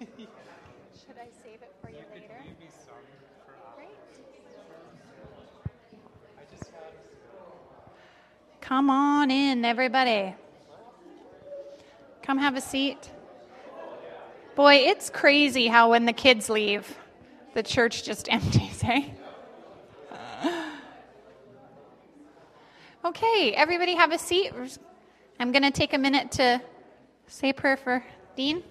Should 0.10 1.18
I 1.18 1.28
save 1.42 1.62
it 1.62 1.74
for 1.82 1.90
you 1.90 2.04
later? 2.14 2.42
Great. 3.76 3.90
Come 8.60 8.90
on 8.90 9.30
in, 9.30 9.64
everybody. 9.64 10.34
Come 12.22 12.38
have 12.38 12.56
a 12.56 12.60
seat. 12.60 13.10
Boy, 14.54 14.74
it's 14.74 15.10
crazy 15.10 15.66
how 15.66 15.90
when 15.90 16.06
the 16.06 16.12
kids 16.12 16.48
leave, 16.48 16.96
the 17.54 17.62
church 17.62 18.04
just 18.04 18.28
empties, 18.32 18.80
hey? 18.80 19.14
Eh? 20.42 20.70
Okay, 23.02 23.54
everybody 23.56 23.94
have 23.94 24.12
a 24.12 24.18
seat. 24.18 24.52
I'm 25.40 25.52
going 25.52 25.62
to 25.62 25.70
take 25.70 25.94
a 25.94 25.98
minute 25.98 26.30
to 26.32 26.60
say 27.26 27.54
prayer 27.54 27.78
for 27.78 28.04
Dean. 28.36 28.62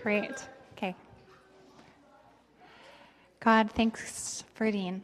Great. 0.00 0.48
Okay. 0.76 0.94
God, 3.40 3.72
thanks 3.72 4.44
for 4.54 4.70
Dean. 4.70 5.02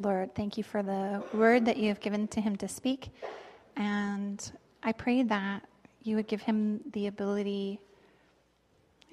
Lord, 0.00 0.34
thank 0.34 0.56
you 0.56 0.64
for 0.64 0.82
the 0.82 1.22
word 1.34 1.66
that 1.66 1.76
you 1.76 1.88
have 1.88 2.00
given 2.00 2.26
to 2.28 2.40
him 2.40 2.56
to 2.56 2.68
speak. 2.68 3.10
And 3.76 4.50
I 4.82 4.92
pray 4.92 5.24
that 5.24 5.62
you 6.02 6.16
would 6.16 6.26
give 6.26 6.40
him 6.40 6.80
the 6.92 7.06
ability 7.06 7.80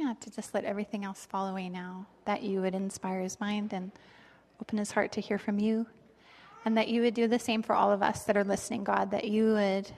yeah, 0.02 0.14
to 0.20 0.32
just 0.32 0.54
let 0.54 0.66
everything 0.66 1.05
else 1.05 1.26
fall 1.26 1.48
away 1.48 1.70
now, 1.70 2.08
that 2.26 2.41
you 2.41 2.62
would 2.62 2.73
inspire 2.73 3.22
his 3.22 3.40
mind 3.40 3.72
and 3.72 3.91
open 4.60 4.80
his 4.80 4.91
heart 4.91 5.12
to 5.12 5.22
hear 5.22 5.38
from 5.38 5.60
you, 5.60 5.86
and 6.66 6.76
that 6.76 6.88
you 6.88 7.02
would 7.02 7.13
do 7.13 7.27
the 7.27 7.38
same 7.38 7.62
for 7.62 7.76
all 7.76 7.91
of 7.91 8.02
us 8.02 8.24
that 8.24 8.35
are 8.35 8.44
listening, 8.44 8.84
God, 8.84 9.12
that 9.12 9.26
you 9.26 9.54
would 9.54 9.91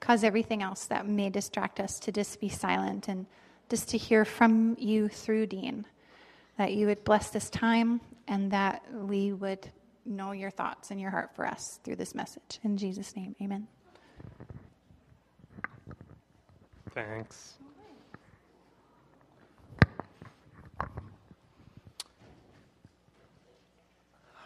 cause 0.00 0.24
everything 0.24 0.62
else 0.62 0.86
that 0.86 1.06
may 1.06 1.28
distract 1.28 1.80
us 1.80 1.98
to 2.00 2.12
just 2.12 2.40
be 2.40 2.48
silent 2.48 3.08
and 3.08 3.26
just 3.68 3.88
to 3.90 3.98
hear 3.98 4.24
from 4.24 4.74
you 4.78 5.08
through 5.08 5.46
Dean, 5.46 5.86
that 6.56 6.72
you 6.72 6.86
would 6.86 7.04
bless 7.04 7.30
this 7.30 7.50
time 7.50 8.00
and 8.28 8.50
that 8.50 8.82
we 8.92 9.32
would 9.32 9.70
know 10.04 10.32
your 10.32 10.50
thoughts 10.50 10.90
and 10.90 11.00
your 11.00 11.10
heart 11.10 11.34
for 11.36 11.46
us 11.46 11.78
through 11.84 11.96
this 11.96 12.14
message. 12.14 12.58
In 12.64 12.76
Jesus' 12.76 13.14
name, 13.14 13.36
amen. 13.40 13.66
Thanks. 16.94 17.58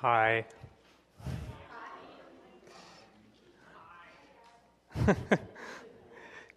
Hi. 0.06 0.46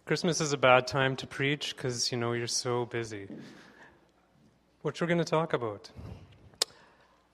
Christmas 0.04 0.40
is 0.40 0.52
a 0.52 0.56
bad 0.56 0.86
time 0.86 1.16
to 1.16 1.26
preach 1.26 1.74
because 1.74 2.12
you 2.12 2.18
know 2.18 2.32
you're 2.32 2.46
so 2.46 2.84
busy. 2.84 3.26
What 4.82 5.00
we're 5.00 5.08
going 5.08 5.18
to 5.18 5.24
talk 5.24 5.52
about? 5.52 5.90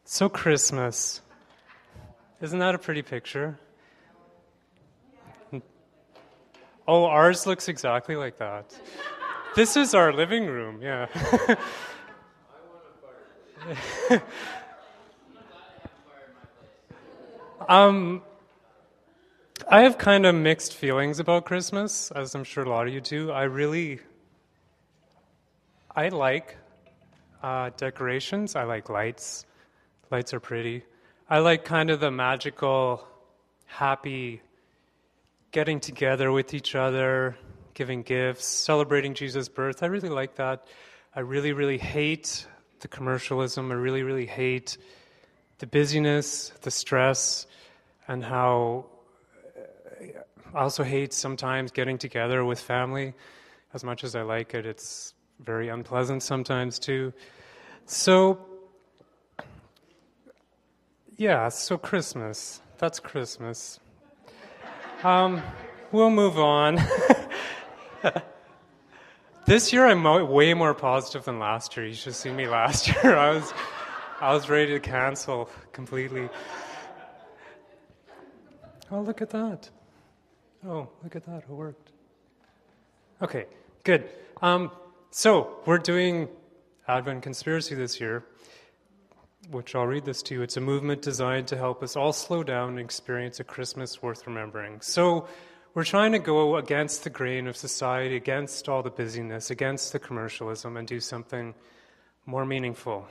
So, 0.06 0.30
Christmas. 0.30 1.20
Isn't 2.40 2.60
that 2.60 2.74
a 2.74 2.78
pretty 2.78 3.02
picture? 3.02 3.58
Oh, 6.88 7.04
ours 7.04 7.46
looks 7.46 7.68
exactly 7.68 8.16
like 8.16 8.38
that. 8.38 8.74
This 9.54 9.76
is 9.76 9.92
our 9.92 10.14
living 10.14 10.46
room, 10.46 10.80
yeah. 10.80 11.08
Um, 17.68 18.22
I 19.68 19.80
have 19.80 19.98
kind 19.98 20.24
of 20.24 20.36
mixed 20.36 20.74
feelings 20.74 21.18
about 21.18 21.46
Christmas, 21.46 22.12
as 22.12 22.36
I'm 22.36 22.44
sure 22.44 22.62
a 22.62 22.68
lot 22.68 22.86
of 22.86 22.94
you 22.94 23.00
do. 23.00 23.32
I 23.32 23.42
really, 23.42 23.98
I 25.90 26.10
like 26.10 26.56
uh, 27.42 27.70
decorations. 27.76 28.54
I 28.54 28.62
like 28.62 28.88
lights. 28.88 29.46
Lights 30.12 30.32
are 30.32 30.38
pretty. 30.38 30.84
I 31.28 31.40
like 31.40 31.64
kind 31.64 31.90
of 31.90 31.98
the 31.98 32.12
magical, 32.12 33.04
happy, 33.66 34.42
getting 35.50 35.80
together 35.80 36.30
with 36.30 36.54
each 36.54 36.76
other, 36.76 37.36
giving 37.74 38.02
gifts, 38.02 38.46
celebrating 38.46 39.12
Jesus' 39.12 39.48
birth. 39.48 39.82
I 39.82 39.86
really 39.86 40.08
like 40.08 40.36
that. 40.36 40.66
I 41.16 41.20
really, 41.20 41.52
really 41.52 41.78
hate 41.78 42.46
the 42.78 42.86
commercialism. 42.86 43.72
I 43.72 43.74
really, 43.74 44.04
really 44.04 44.26
hate 44.26 44.78
the 45.58 45.66
busyness, 45.66 46.50
the 46.62 46.70
stress, 46.70 47.46
and 48.08 48.24
how 48.24 48.86
I 50.54 50.62
also 50.62 50.84
hate 50.84 51.12
sometimes 51.12 51.70
getting 51.70 51.98
together 51.98 52.44
with 52.44 52.60
family. 52.60 53.14
As 53.74 53.84
much 53.84 54.04
as 54.04 54.14
I 54.14 54.22
like 54.22 54.54
it, 54.54 54.64
it's 54.64 55.12
very 55.40 55.68
unpleasant 55.68 56.22
sometimes 56.22 56.78
too. 56.78 57.12
So, 57.84 58.38
yeah, 61.16 61.48
so 61.50 61.76
Christmas. 61.76 62.60
That's 62.78 63.00
Christmas. 63.00 63.80
Um, 65.02 65.42
we'll 65.92 66.10
move 66.10 66.38
on. 66.38 66.80
this 69.46 69.72
year 69.72 69.86
I'm 69.86 70.02
way 70.28 70.54
more 70.54 70.74
positive 70.74 71.24
than 71.24 71.38
last 71.38 71.76
year. 71.76 71.86
You 71.86 71.94
should 71.94 72.14
see 72.14 72.32
me 72.32 72.48
last 72.48 72.88
year. 73.02 73.16
I 73.16 73.30
was. 73.30 73.52
I 74.18 74.32
was 74.32 74.48
ready 74.48 74.72
to 74.72 74.80
cancel 74.80 75.50
completely. 75.72 76.30
Oh, 78.90 79.02
look 79.02 79.20
at 79.20 79.28
that. 79.30 79.68
Oh, 80.66 80.88
look 81.02 81.16
at 81.16 81.26
that. 81.26 81.42
It 81.42 81.50
worked. 81.50 81.90
Okay, 83.20 83.44
good. 83.84 84.08
Um, 84.40 84.70
so, 85.10 85.58
we're 85.66 85.78
doing 85.78 86.28
Advent 86.88 87.22
Conspiracy 87.22 87.74
this 87.74 88.00
year, 88.00 88.24
which 89.50 89.74
I'll 89.74 89.86
read 89.86 90.06
this 90.06 90.22
to 90.22 90.34
you. 90.34 90.42
It's 90.42 90.56
a 90.56 90.62
movement 90.62 91.02
designed 91.02 91.48
to 91.48 91.56
help 91.56 91.82
us 91.82 91.94
all 91.94 92.14
slow 92.14 92.42
down 92.42 92.70
and 92.70 92.78
experience 92.78 93.38
a 93.38 93.44
Christmas 93.44 94.02
worth 94.02 94.26
remembering. 94.26 94.80
So, 94.80 95.28
we're 95.74 95.84
trying 95.84 96.12
to 96.12 96.18
go 96.18 96.56
against 96.56 97.04
the 97.04 97.10
grain 97.10 97.46
of 97.46 97.54
society, 97.54 98.16
against 98.16 98.66
all 98.66 98.82
the 98.82 98.90
busyness, 98.90 99.50
against 99.50 99.92
the 99.92 99.98
commercialism, 99.98 100.78
and 100.78 100.88
do 100.88 101.00
something 101.00 101.54
more 102.24 102.46
meaningful. 102.46 103.06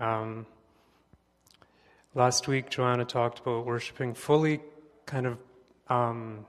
Um, 0.00 0.46
last 2.14 2.46
week, 2.46 2.70
Joanna 2.70 3.04
talked 3.04 3.40
about 3.40 3.66
worshiping 3.66 4.14
fully, 4.14 4.60
kind 5.06 5.26
of 5.26 5.38
um, 5.88 6.46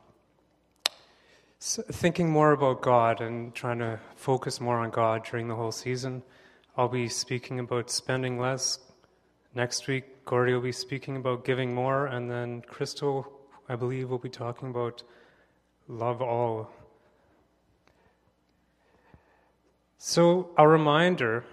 thinking 1.59 2.29
more 2.29 2.51
about 2.51 2.81
God 2.81 3.21
and 3.21 3.53
trying 3.55 3.79
to 3.79 3.99
focus 4.15 4.61
more 4.61 4.77
on 4.77 4.91
God 4.91 5.25
during 5.25 5.47
the 5.47 5.55
whole 5.55 5.71
season. 5.71 6.21
I'll 6.77 6.87
be 6.87 7.09
speaking 7.09 7.59
about 7.59 7.89
spending 7.89 8.39
less. 8.39 8.77
Next 9.55 9.87
week, 9.87 10.25
Gordy 10.25 10.53
will 10.53 10.61
be 10.61 10.71
speaking 10.71 11.15
about 11.15 11.43
giving 11.43 11.73
more, 11.73 12.05
and 12.05 12.29
then 12.29 12.61
Crystal, 12.61 13.27
I 13.67 13.75
believe, 13.75 14.11
will 14.11 14.19
be 14.19 14.29
talking 14.29 14.69
about 14.69 15.01
love 15.87 16.21
all. 16.21 16.71
So, 19.97 20.51
a 20.55 20.67
reminder 20.67 21.43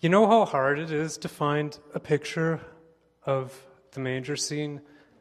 you 0.00 0.08
know 0.08 0.26
how 0.26 0.44
hard 0.46 0.78
it 0.78 0.90
is 0.90 1.18
to 1.18 1.28
find 1.28 1.78
a 1.94 2.00
picture 2.00 2.60
of 3.24 3.54
the 3.92 4.00
manger 4.00 4.36
scene 4.36 4.80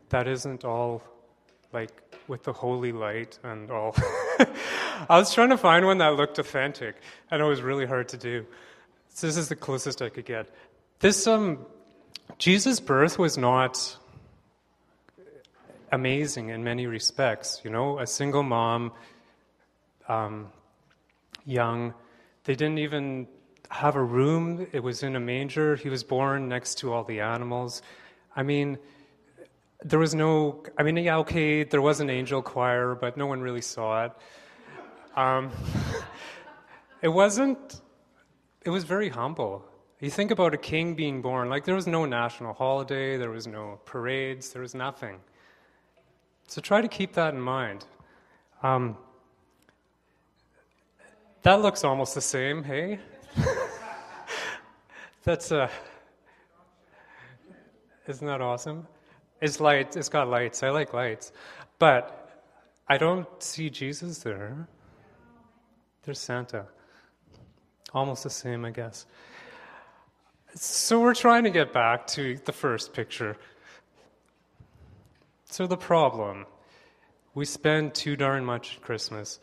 that 0.09 0.28
isn't 0.28 0.63
all 0.63 1.03
like 1.73 1.91
with 2.28 2.44
the 2.44 2.53
holy 2.53 2.91
light 2.91 3.38
and 3.44 3.69
all. 3.72 3.95
I 5.09 5.17
was 5.17 5.34
trying 5.34 5.50
to 5.50 5.57
find 5.57 5.85
one 5.85 5.97
that 5.97 6.16
looked 6.16 6.40
authentic, 6.40 6.95
and 7.29 7.41
it 7.41 7.45
was 7.45 7.62
really 7.62 7.85
hard 7.85 8.09
to 8.09 8.17
do. 8.17 8.45
So 9.09 9.28
this 9.28 9.38
is 9.38 9.50
the 9.50 9.56
closest 9.56 10.01
I 10.01 10.09
could 10.09 10.25
get. 10.25 10.50
This 11.00 11.28
um, 11.28 11.66
Jesus' 12.37 12.79
birth 12.79 13.20
was 13.20 13.37
not 13.37 13.97
amazing 15.91 16.49
in 16.49 16.64
many 16.64 16.87
respects. 16.87 17.61
You 17.64 17.72
know, 17.72 17.99
a 17.99 18.08
single 18.08 18.43
mom, 18.43 18.93
um, 20.08 20.49
young. 21.46 21.93
They 22.46 22.55
didn't 22.55 22.79
even 22.79 23.28
have 23.70 23.96
a 23.96 24.04
room. 24.04 24.68
It 24.72 24.82
was 24.82 25.04
in 25.04 25.16
a 25.16 25.20
manger. 25.20 25.76
He 25.76 25.90
was 25.90 26.04
born 26.04 26.50
next 26.50 26.76
to 26.80 26.94
all 26.94 27.04
the 27.04 27.20
animals. 27.22 27.82
I 28.36 28.44
mean, 28.44 28.78
there 29.84 30.00
was 30.00 30.14
no, 30.14 30.64
I 30.78 30.84
mean, 30.84 30.98
yeah, 30.98 31.18
okay, 31.18 31.64
there 31.64 31.82
was 31.82 32.00
an 32.00 32.10
angel 32.10 32.42
choir, 32.42 32.96
but 32.96 33.16
no 33.16 33.28
one 33.28 33.42
really 33.42 33.62
saw 33.62 34.06
it. 34.06 34.12
Um, 35.16 35.52
it 37.02 37.08
wasn't, 37.08 37.82
it 38.66 38.70
was 38.70 38.84
very 38.84 39.10
humble. 39.10 39.64
You 40.02 40.10
think 40.10 40.32
about 40.32 40.54
a 40.54 40.58
king 40.58 40.96
being 40.96 41.22
born, 41.22 41.50
like 41.50 41.66
there 41.66 41.76
was 41.76 41.88
no 41.88 42.06
national 42.06 42.54
holiday, 42.54 43.18
there 43.18 43.30
was 43.30 43.48
no 43.48 43.80
parades, 43.86 44.52
there 44.52 44.62
was 44.62 44.74
nothing. 44.74 45.20
So 46.48 46.62
try 46.62 46.82
to 46.82 46.88
keep 46.88 47.14
that 47.14 47.34
in 47.34 47.42
mind. 47.42 47.86
Um, 48.64 48.98
that 51.44 51.62
looks 51.62 51.84
almost 51.84 52.16
the 52.16 52.22
same, 52.22 52.64
hey? 52.64 53.00
That's 55.24 55.52
a. 55.52 55.70
Isn't 58.08 58.26
that 58.26 58.42
awesome? 58.42 58.88
It's 59.42 59.60
light. 59.60 59.96
It's 59.96 60.10
got 60.10 60.28
lights. 60.28 60.64
I 60.64 60.70
like 60.70 60.94
lights, 60.94 61.32
but 61.78 62.44
I 62.88 62.98
don't 62.98 63.28
see 63.42 63.70
Jesus 63.70 64.20
there. 64.20 64.68
There's 66.04 66.20
Santa. 66.20 66.66
Almost 67.94 68.24
the 68.24 68.30
same, 68.30 68.66
I 68.66 68.72
guess. 68.72 69.06
So 70.56 71.00
we're 71.00 71.14
trying 71.14 71.44
to 71.44 71.50
get 71.50 71.74
back 71.74 72.08
to 72.08 72.38
the 72.46 72.52
first 72.52 72.94
picture. 72.94 73.38
So 75.46 75.68
the 75.68 75.78
problem, 75.78 76.46
we 77.34 77.46
spend 77.46 77.94
too 77.94 78.16
darn 78.16 78.46
much 78.46 78.78
at 78.78 78.82
Christmas. 78.82 79.40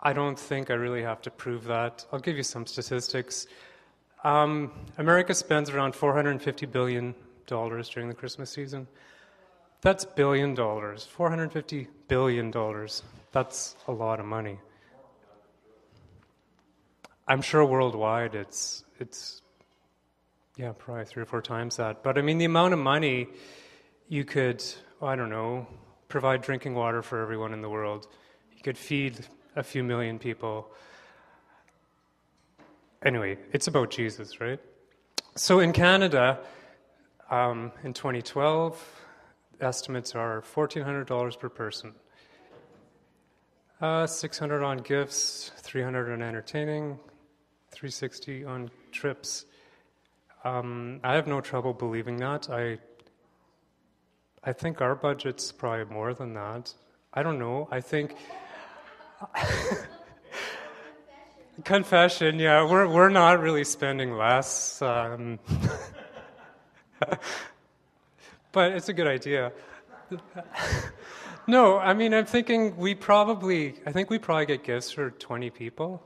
I 0.00 0.12
don't 0.12 0.38
think 0.38 0.70
I 0.70 0.74
really 0.74 1.02
have 1.02 1.22
to 1.22 1.30
prove 1.30 1.64
that. 1.64 2.06
I'll 2.12 2.20
give 2.20 2.36
you 2.36 2.42
some 2.42 2.66
statistics. 2.66 3.46
Um, 4.24 4.72
America 4.96 5.32
spends 5.34 5.70
around 5.70 5.94
450 5.94 6.66
billion 6.66 7.14
dollars 7.46 7.88
during 7.88 8.08
the 8.08 8.14
Christmas 8.14 8.50
season. 8.50 8.86
That's 9.80 10.04
billion 10.04 10.54
dollars. 10.54 11.04
450 11.04 11.88
billion 12.08 12.50
dollars. 12.50 13.02
That's 13.32 13.76
a 13.86 13.92
lot 13.92 14.18
of 14.18 14.26
money. 14.26 14.58
I'm 17.28 17.42
sure 17.42 17.64
worldwide 17.64 18.34
it's 18.34 18.84
it's 18.98 19.42
yeah, 20.56 20.72
probably 20.76 21.04
three 21.04 21.22
or 21.22 21.26
four 21.26 21.42
times 21.42 21.76
that. 21.76 22.02
But 22.02 22.18
I 22.18 22.22
mean 22.22 22.38
the 22.38 22.44
amount 22.44 22.72
of 22.72 22.80
money 22.80 23.28
you 24.08 24.24
could, 24.24 24.64
I 25.00 25.14
don't 25.14 25.30
know, 25.30 25.66
provide 26.08 26.42
drinking 26.42 26.74
water 26.74 27.02
for 27.02 27.22
everyone 27.22 27.52
in 27.52 27.62
the 27.62 27.68
world. 27.68 28.08
You 28.56 28.62
could 28.62 28.78
feed 28.78 29.26
a 29.54 29.62
few 29.62 29.84
million 29.84 30.18
people. 30.18 30.72
Anyway, 33.04 33.38
it's 33.52 33.68
about 33.68 33.90
Jesus, 33.90 34.40
right? 34.40 34.58
So 35.36 35.60
in 35.60 35.72
Canada, 35.72 36.40
um, 37.30 37.70
in 37.84 37.92
2012, 37.92 39.04
estimates 39.60 40.16
are 40.16 40.42
$1,400 40.42 41.38
per 41.38 41.48
person. 41.48 41.94
Uh, 43.80 44.04
600 44.04 44.64
on 44.64 44.78
gifts, 44.78 45.52
300 45.58 46.12
on 46.12 46.22
entertaining, 46.22 46.98
360 47.70 48.44
on 48.44 48.68
trips. 48.90 49.44
Um, 50.42 50.98
I 51.04 51.14
have 51.14 51.28
no 51.28 51.40
trouble 51.40 51.72
believing 51.72 52.16
that. 52.16 52.50
I, 52.50 52.78
I 54.42 54.52
think 54.52 54.80
our 54.80 54.96
budget's 54.96 55.52
probably 55.52 55.84
more 55.94 56.14
than 56.14 56.34
that. 56.34 56.74
I 57.14 57.22
don't 57.22 57.38
know. 57.38 57.68
I 57.70 57.80
think. 57.80 58.16
Confession, 61.64 62.38
yeah, 62.38 62.68
we're, 62.70 62.86
we're 62.86 63.08
not 63.08 63.40
really 63.40 63.64
spending 63.64 64.12
less. 64.16 64.80
Um, 64.80 65.40
but 68.52 68.72
it's 68.72 68.88
a 68.88 68.92
good 68.92 69.08
idea. 69.08 69.52
no, 71.48 71.78
I 71.78 71.94
mean, 71.94 72.14
I'm 72.14 72.26
thinking 72.26 72.76
we 72.76 72.94
probably, 72.94 73.74
I 73.86 73.92
think 73.92 74.08
we 74.08 74.18
probably 74.18 74.46
get 74.46 74.62
gifts 74.62 74.92
for 74.92 75.10
20 75.10 75.50
people. 75.50 76.02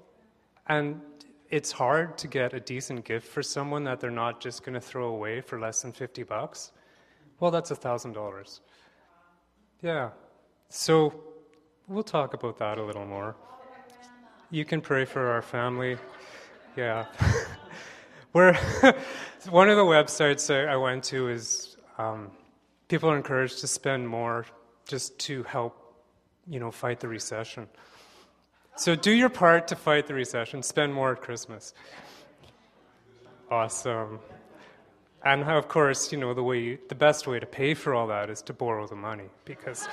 And 0.68 1.02
it's 1.50 1.70
hard 1.70 2.16
to 2.18 2.28
get 2.28 2.54
a 2.54 2.60
decent 2.60 3.04
gift 3.04 3.28
for 3.28 3.42
someone 3.42 3.84
that 3.84 4.00
they're 4.00 4.10
not 4.10 4.40
just 4.40 4.64
going 4.64 4.74
to 4.74 4.80
throw 4.80 5.08
away 5.08 5.42
for 5.42 5.60
less 5.60 5.82
than 5.82 5.92
50 5.92 6.22
bucks. 6.22 6.72
Well, 7.40 7.50
that's 7.50 7.70
$1,000. 7.70 8.60
Yeah. 9.82 10.10
So 10.70 11.12
we'll 11.88 12.02
talk 12.04 12.32
about 12.32 12.56
that 12.58 12.78
a 12.78 12.82
little 12.82 13.04
more. 13.04 13.36
You 14.52 14.66
can 14.66 14.82
pray 14.82 15.06
for 15.06 15.28
our 15.28 15.40
family. 15.40 15.96
Yeah. 16.76 17.06
We're 18.34 18.52
one 19.48 19.70
of 19.70 19.78
the 19.78 19.82
websites 19.82 20.54
I 20.54 20.76
went 20.76 21.04
to 21.04 21.30
is 21.30 21.78
um, 21.96 22.30
people 22.86 23.10
are 23.10 23.16
encouraged 23.16 23.60
to 23.60 23.66
spend 23.66 24.06
more 24.06 24.44
just 24.86 25.18
to 25.20 25.42
help, 25.44 26.04
you 26.46 26.60
know, 26.60 26.70
fight 26.70 27.00
the 27.00 27.08
recession. 27.08 27.66
So 28.76 28.94
do 28.94 29.10
your 29.10 29.30
part 29.30 29.68
to 29.68 29.74
fight 29.74 30.06
the 30.06 30.12
recession. 30.12 30.62
Spend 30.62 30.92
more 30.92 31.12
at 31.12 31.22
Christmas. 31.22 31.72
Awesome. 33.50 34.18
And 35.24 35.44
of 35.44 35.68
course, 35.68 36.12
you 36.12 36.18
know, 36.18 36.34
the 36.34 36.42
way 36.42 36.60
you, 36.60 36.78
the 36.90 36.94
best 36.94 37.26
way 37.26 37.40
to 37.40 37.46
pay 37.46 37.72
for 37.72 37.94
all 37.94 38.08
that 38.08 38.28
is 38.28 38.42
to 38.42 38.52
borrow 38.52 38.86
the 38.86 38.96
money 38.96 39.30
because 39.46 39.88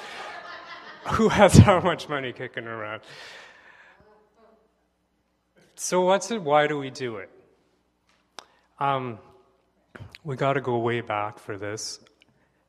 who 1.13 1.29
has 1.29 1.53
how 1.53 1.79
much 1.79 2.09
money 2.09 2.33
kicking 2.33 2.65
around? 2.65 3.03
So 5.81 6.01
what's 6.01 6.29
it? 6.29 6.41
Why 6.41 6.67
do 6.67 6.77
we 6.77 6.89
do 6.89 7.15
it? 7.15 7.29
Um, 8.81 9.17
we 10.25 10.35
got 10.35 10.53
to 10.53 10.61
go 10.61 10.77
way 10.77 10.99
back 10.99 11.39
for 11.39 11.57
this. 11.57 12.01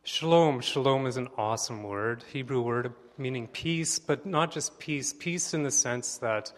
Shalom. 0.04 0.60
Shalom 0.60 1.08
is 1.08 1.16
an 1.16 1.26
awesome 1.36 1.82
word, 1.82 2.22
Hebrew 2.32 2.62
word 2.62 2.94
meaning 3.18 3.48
peace, 3.48 3.98
but 3.98 4.26
not 4.26 4.52
just 4.52 4.78
peace. 4.78 5.12
Peace 5.12 5.54
in 5.54 5.64
the 5.64 5.72
sense 5.72 6.18
that, 6.18 6.52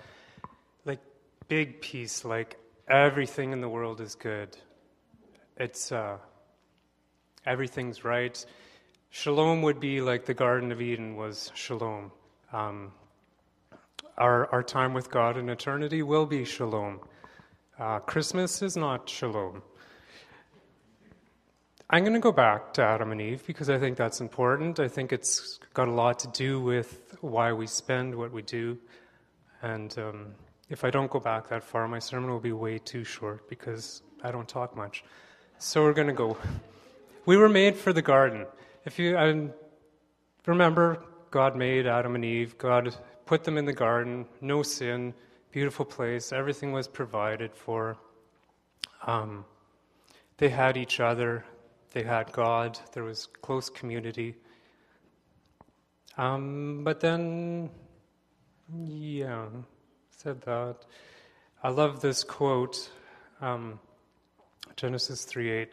like, 0.85 1.01
big 1.49 1.81
peace, 1.81 2.23
like 2.23 2.59
everything 2.87 3.55
in 3.55 3.63
the 3.63 3.69
world 3.71 4.03
is 4.03 4.15
good. 4.15 4.55
It's 5.57 5.91
uh, 5.91 6.19
everything's 7.47 8.05
right. 8.05 8.45
Shalom 9.09 9.63
would 9.63 9.81
be 9.81 10.03
like 10.03 10.27
the 10.27 10.35
Garden 10.35 10.71
of 10.71 10.83
Eden 10.83 11.17
was 11.17 11.51
shalom. 11.55 12.13
Um, 12.53 12.93
our, 14.19 14.47
our 14.53 14.63
time 14.63 14.95
with 14.95 15.11
God 15.11 15.37
in 15.37 15.49
eternity 15.49 16.03
will 16.03 16.27
be 16.27 16.45
shalom. 16.45 17.01
Uh, 17.79 17.99
Christmas 17.99 18.63
is 18.63 18.77
not 18.77 19.09
shalom. 19.09 19.63
I'm 21.91 22.05
going 22.05 22.15
to 22.15 22.21
go 22.21 22.33
back 22.33 22.73
to 22.75 22.83
Adam 22.83 23.13
and 23.13 23.21
Eve 23.21 23.47
because 23.47 23.69
I 23.69 23.79
think 23.79 23.97
that's 23.97 24.21
important. 24.21 24.81
I 24.81 24.89
think 24.89 25.13
it's 25.13 25.59
got 25.75 25.89
a 25.89 25.91
lot 25.91 26.19
to 26.21 26.29
do 26.29 26.61
with 26.61 27.17
why 27.21 27.53
we 27.53 27.67
spend 27.67 28.15
what 28.15 28.33
we 28.33 28.43
do. 28.43 28.79
And 29.61 29.97
um, 29.99 30.27
if 30.71 30.85
I 30.85 30.91
don't 30.91 31.11
go 31.11 31.21
back 31.21 31.49
that 31.49 31.63
far, 31.63 31.87
my 31.89 31.99
sermon 31.99 32.31
will 32.31 32.41
be 32.41 32.53
way 32.53 32.79
too 32.79 33.05
short 33.05 33.49
because 33.49 34.03
I 34.23 34.31
don't 34.31 34.49
talk 34.49 34.75
much. 34.75 35.05
So 35.59 35.83
we're 35.83 35.93
going 35.93 36.09
to 36.09 36.15
go. 36.15 36.37
We 37.27 37.37
were 37.37 37.49
made 37.49 37.77
for 37.77 37.93
the 37.93 38.03
garden. 38.03 38.47
If 38.85 38.99
you 38.99 39.17
I 39.17 39.49
remember, 40.47 41.05
God 41.31 41.57
made 41.57 41.87
Adam 41.87 42.15
and 42.15 42.25
Eve. 42.25 42.59
God 42.59 42.95
put 43.27 43.45
them 43.45 43.57
in 43.57 43.65
the 43.65 43.73
garden, 43.73 44.27
no 44.41 44.63
sin 44.63 45.15
beautiful 45.53 45.85
place. 45.85 46.33
Everything 46.33 46.73
was 46.73 46.89
provided 46.89 47.55
for. 47.55 47.97
Um, 49.07 49.45
they 50.39 50.49
had 50.49 50.77
each 50.77 50.99
other, 50.99 51.45
they 51.93 52.03
had 52.03 52.33
God, 52.33 52.79
there 52.95 53.05
was 53.05 53.29
close 53.43 53.69
community. 53.69 54.35
Um, 56.17 56.83
but 56.85 57.01
then, 57.01 57.71
yeah, 58.87 59.47
said 60.11 60.41
that. 60.43 60.77
I 61.63 61.69
love 61.69 62.01
this 62.01 62.25
quote, 62.25 62.91
um, 63.41 63.79
Genesis 64.77 65.25
3 65.25 65.51
8. 65.51 65.73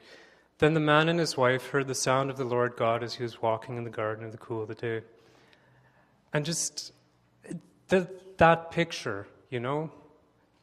Then 0.57 0.73
the 0.73 0.79
man 0.81 1.07
and 1.07 1.19
his 1.19 1.37
wife 1.37 1.67
heard 1.67 1.87
the 1.87 1.95
sound 1.95 2.29
of 2.29 2.37
the 2.37 2.43
Lord 2.43 2.75
God 2.75 3.01
as 3.01 3.13
he 3.13 3.23
was 3.23 3.41
walking 3.41 3.77
in 3.77 3.85
the 3.85 3.89
garden 3.89 4.25
in 4.25 4.31
the 4.31 4.37
cool 4.37 4.61
of 4.61 4.67
the 4.67 4.75
day. 4.75 5.01
And 6.33 6.43
just 6.43 6.91
the, 7.89 8.09
that 8.37 8.71
picture, 8.71 9.27
you 9.49 9.59
know? 9.59 9.91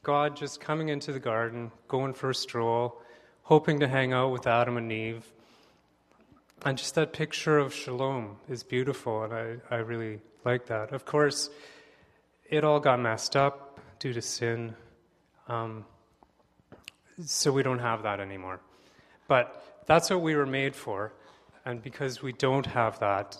God 0.02 0.36
just 0.36 0.60
coming 0.60 0.88
into 0.88 1.12
the 1.12 1.20
garden, 1.20 1.72
going 1.88 2.14
for 2.14 2.30
a 2.30 2.34
stroll, 2.34 3.02
hoping 3.42 3.80
to 3.80 3.88
hang 3.88 4.12
out 4.12 4.30
with 4.30 4.46
Adam 4.46 4.76
and 4.76 4.90
Eve. 4.90 5.26
And 6.64 6.78
just 6.78 6.94
that 6.94 7.12
picture 7.12 7.58
of 7.58 7.74
shalom 7.74 8.36
is 8.48 8.62
beautiful, 8.62 9.24
and 9.24 9.34
I, 9.34 9.56
I 9.70 9.78
really 9.78 10.20
like 10.44 10.66
that. 10.66 10.92
Of 10.92 11.04
course, 11.04 11.50
it 12.48 12.64
all 12.64 12.80
got 12.80 13.00
messed 13.00 13.36
up 13.36 13.80
due 13.98 14.12
to 14.12 14.22
sin, 14.22 14.74
um, 15.48 15.84
so 17.24 17.52
we 17.52 17.62
don't 17.62 17.80
have 17.80 18.04
that 18.04 18.20
anymore. 18.20 18.60
But 19.28 19.82
that's 19.86 20.08
what 20.08 20.20
we 20.20 20.34
were 20.34 20.46
made 20.46 20.74
for, 20.74 21.12
and 21.64 21.82
because 21.82 22.22
we 22.22 22.32
don't 22.32 22.66
have 22.66 23.00
that, 23.00 23.36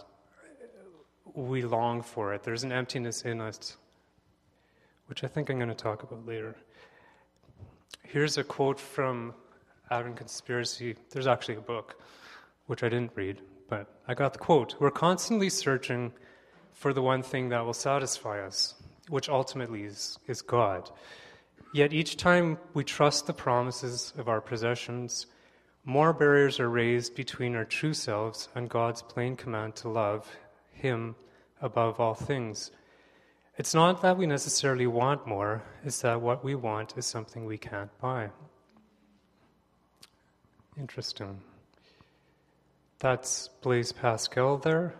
we 1.37 1.62
long 1.62 2.02
for 2.02 2.35
it. 2.35 2.43
There's 2.43 2.64
an 2.64 2.73
emptiness 2.73 3.23
in 3.23 3.40
us 3.40 3.76
which 5.07 5.23
I 5.23 5.28
think 5.28 5.50
I'm 5.50 5.57
going 5.57 5.69
to 5.69 5.75
talk 5.75 6.02
about 6.02 6.26
later. 6.26 6.57
Here's 8.02 8.38
a 8.38 8.45
quote 8.45 8.78
from 8.78 9.35
Advent 9.90 10.16
Conspiracy. 10.16 10.97
There's 11.11 11.26
actually 11.26 11.57
a 11.57 11.61
book, 11.61 12.00
which 12.66 12.83
I 12.83 12.88
didn't 12.88 13.12
read, 13.14 13.40
but 13.69 13.87
I 14.09 14.14
got 14.14 14.33
the 14.33 14.38
quote. 14.38 14.75
We're 14.81 14.90
constantly 14.90 15.49
searching 15.49 16.12
for 16.73 16.93
the 16.93 17.02
one 17.02 17.23
thing 17.23 17.49
that 17.50 17.64
will 17.64 17.73
satisfy 17.73 18.45
us, 18.45 18.75
which 19.09 19.28
ultimately 19.28 19.85
is, 19.85 20.19
is 20.26 20.43
God. 20.43 20.90
Yet 21.73 21.93
each 21.93 22.16
time 22.16 22.59
we 22.75 22.85
trust 22.85 23.26
the 23.26 23.33
promises 23.33 24.12
of 24.19 24.28
our 24.28 24.40
possessions, 24.40 25.26
more 25.85 26.12
barriers 26.12 26.59
are 26.59 26.69
raised 26.69 27.14
between 27.14 27.55
our 27.55 27.64
true 27.64 27.95
selves 27.95 28.49
and 28.55 28.69
God's 28.69 29.02
plain 29.02 29.37
command 29.37 29.76
to 29.76 29.88
love 29.88 30.28
Him 30.73 31.14
above 31.61 32.01
all 32.01 32.15
things. 32.15 32.71
It's 33.59 33.75
not 33.75 34.03
that 34.03 34.17
we 34.17 34.27
necessarily 34.27 34.87
want 34.87 35.27
more, 35.27 35.63
it's 35.85 36.03
that 36.03 36.21
what 36.21 36.45
we 36.45 36.55
want 36.55 36.95
is 36.97 37.07
something 37.07 37.45
we 37.45 37.59
can't 37.59 37.91
buy. 38.01 38.31
Interesting. 40.79 41.41
That's 42.99 43.49
Blaise 43.63 43.93
Pascal 43.93 44.59
there. 44.59 44.95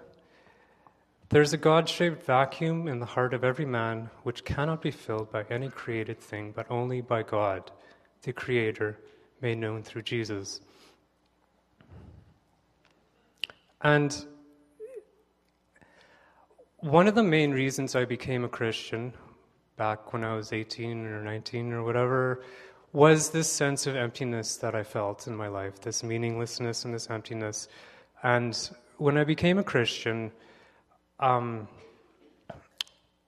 There's 1.29 1.53
a 1.53 1.59
God 1.59 1.89
shaped 1.89 2.25
vacuum 2.25 2.89
in 2.89 3.01
the 3.01 3.07
heart 3.07 3.35
of 3.35 3.43
every 3.43 3.67
man 3.67 4.11
which 4.23 4.45
cannot 4.45 4.81
be 4.81 4.91
filled 4.91 5.33
by 5.33 5.45
any 5.51 5.69
created 5.69 6.21
thing, 6.21 6.53
but 6.55 6.71
only 6.71 7.01
by 7.01 7.25
God, 7.25 7.73
the 8.23 8.33
Creator, 8.33 8.99
made 9.41 9.59
known 9.59 9.83
through 9.83 10.03
Jesus. 10.03 10.61
And 13.83 14.27
one 16.81 17.09
of 17.09 17.15
the 17.15 17.23
main 17.23 17.53
reasons 17.53 17.95
I 17.95 18.05
became 18.05 18.45
a 18.45 18.49
Christian 18.49 19.15
back 19.77 20.13
when 20.13 20.25
I 20.25 20.35
was 20.35 20.53
18 20.53 21.07
or 21.07 21.23
19 21.23 21.73
or 21.73 21.83
whatever 21.83 22.43
was 22.93 23.31
this 23.31 23.51
sense 23.51 23.87
of 23.87 23.97
emptiness 23.97 24.57
that 24.57 24.75
I 24.75 24.83
felt 24.83 25.27
in 25.27 25.37
my 25.37 25.49
life, 25.49 25.81
this 25.81 26.03
meaninglessness 26.03 26.85
and 26.85 26.95
this 26.95 27.09
emptiness. 27.11 27.69
And 28.23 28.57
when 28.99 29.17
I 29.17 29.25
became 29.25 29.59
a 29.59 29.65
Christian, 29.65 30.33
um, 31.21 31.69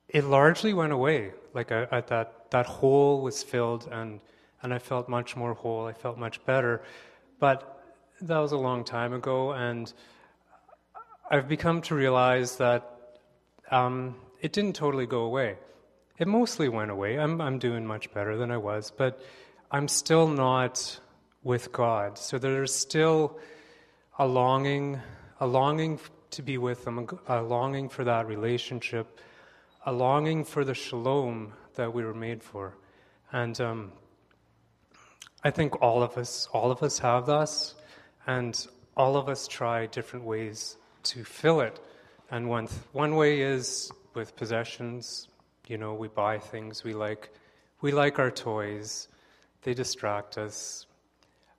it 0.08 0.24
largely 0.24 0.72
went 0.72 0.92
away. 0.92 1.32
Like 1.54 1.72
I, 1.72 1.86
I, 1.90 2.00
that, 2.02 2.50
that 2.50 2.66
hole 2.66 3.20
was 3.20 3.42
filled, 3.42 3.88
and, 3.90 4.20
and 4.62 4.72
I 4.72 4.78
felt 4.78 5.08
much 5.08 5.36
more 5.36 5.54
whole. 5.54 5.86
I 5.86 5.92
felt 5.92 6.18
much 6.18 6.44
better. 6.46 6.82
But 7.38 7.82
that 8.22 8.38
was 8.38 8.52
a 8.52 8.58
long 8.58 8.84
time 8.84 9.12
ago, 9.12 9.52
and 9.52 9.92
I've 11.30 11.48
become 11.48 11.82
to 11.82 11.94
realize 11.94 12.56
that 12.56 12.97
um, 13.70 14.16
it 14.40 14.52
didn't 14.52 14.76
totally 14.76 15.06
go 15.06 15.22
away. 15.22 15.56
It 16.18 16.26
mostly 16.26 16.68
went 16.68 16.90
away. 16.90 17.18
I'm, 17.18 17.40
I'm 17.40 17.58
doing 17.58 17.86
much 17.86 18.12
better 18.12 18.36
than 18.36 18.50
I 18.50 18.56
was, 18.56 18.90
but 18.90 19.20
I'm 19.70 19.88
still 19.88 20.26
not 20.26 21.00
with 21.42 21.72
God. 21.72 22.18
So 22.18 22.38
there's 22.38 22.74
still 22.74 23.38
a 24.18 24.26
longing, 24.26 25.00
a 25.40 25.46
longing 25.46 26.00
to 26.30 26.42
be 26.42 26.58
with 26.58 26.86
Him, 26.86 27.08
a 27.26 27.42
longing 27.42 27.88
for 27.88 28.04
that 28.04 28.26
relationship, 28.26 29.20
a 29.86 29.92
longing 29.92 30.44
for 30.44 30.64
the 30.64 30.74
shalom 30.74 31.52
that 31.74 31.94
we 31.94 32.04
were 32.04 32.14
made 32.14 32.42
for. 32.42 32.76
And 33.32 33.60
um, 33.60 33.92
I 35.44 35.50
think 35.50 35.80
all 35.80 36.02
of 36.02 36.18
us, 36.18 36.48
all 36.52 36.70
of 36.72 36.82
us 36.82 36.98
have 36.98 37.26
this, 37.26 37.74
and 38.26 38.66
all 38.96 39.16
of 39.16 39.28
us 39.28 39.46
try 39.46 39.86
different 39.86 40.24
ways 40.24 40.76
to 41.04 41.22
fill 41.24 41.60
it. 41.60 41.78
And 42.30 42.48
one, 42.48 42.66
th- 42.66 42.80
one 42.92 43.16
way 43.16 43.40
is 43.40 43.90
with 44.14 44.36
possessions. 44.36 45.28
You 45.66 45.78
know, 45.78 45.94
we 45.94 46.08
buy 46.08 46.38
things 46.38 46.84
we 46.84 46.92
like. 46.92 47.30
We 47.80 47.92
like 47.92 48.18
our 48.18 48.30
toys, 48.30 49.08
they 49.62 49.72
distract 49.72 50.36
us. 50.36 50.86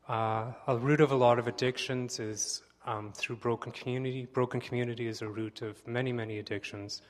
Uh, 0.07 0.51
a 0.67 0.77
root 0.77 1.01
of 1.01 1.11
a 1.11 1.15
lot 1.15 1.39
of 1.39 1.47
addictions 1.47 2.19
is 2.19 2.61
um, 2.85 3.13
through 3.13 3.37
broken 3.37 3.71
community. 3.71 4.25
Broken 4.25 4.59
community 4.59 5.07
is 5.07 5.21
a 5.21 5.27
root 5.27 5.61
of 5.61 5.85
many, 5.87 6.11
many 6.11 6.39
addictions. 6.39 7.01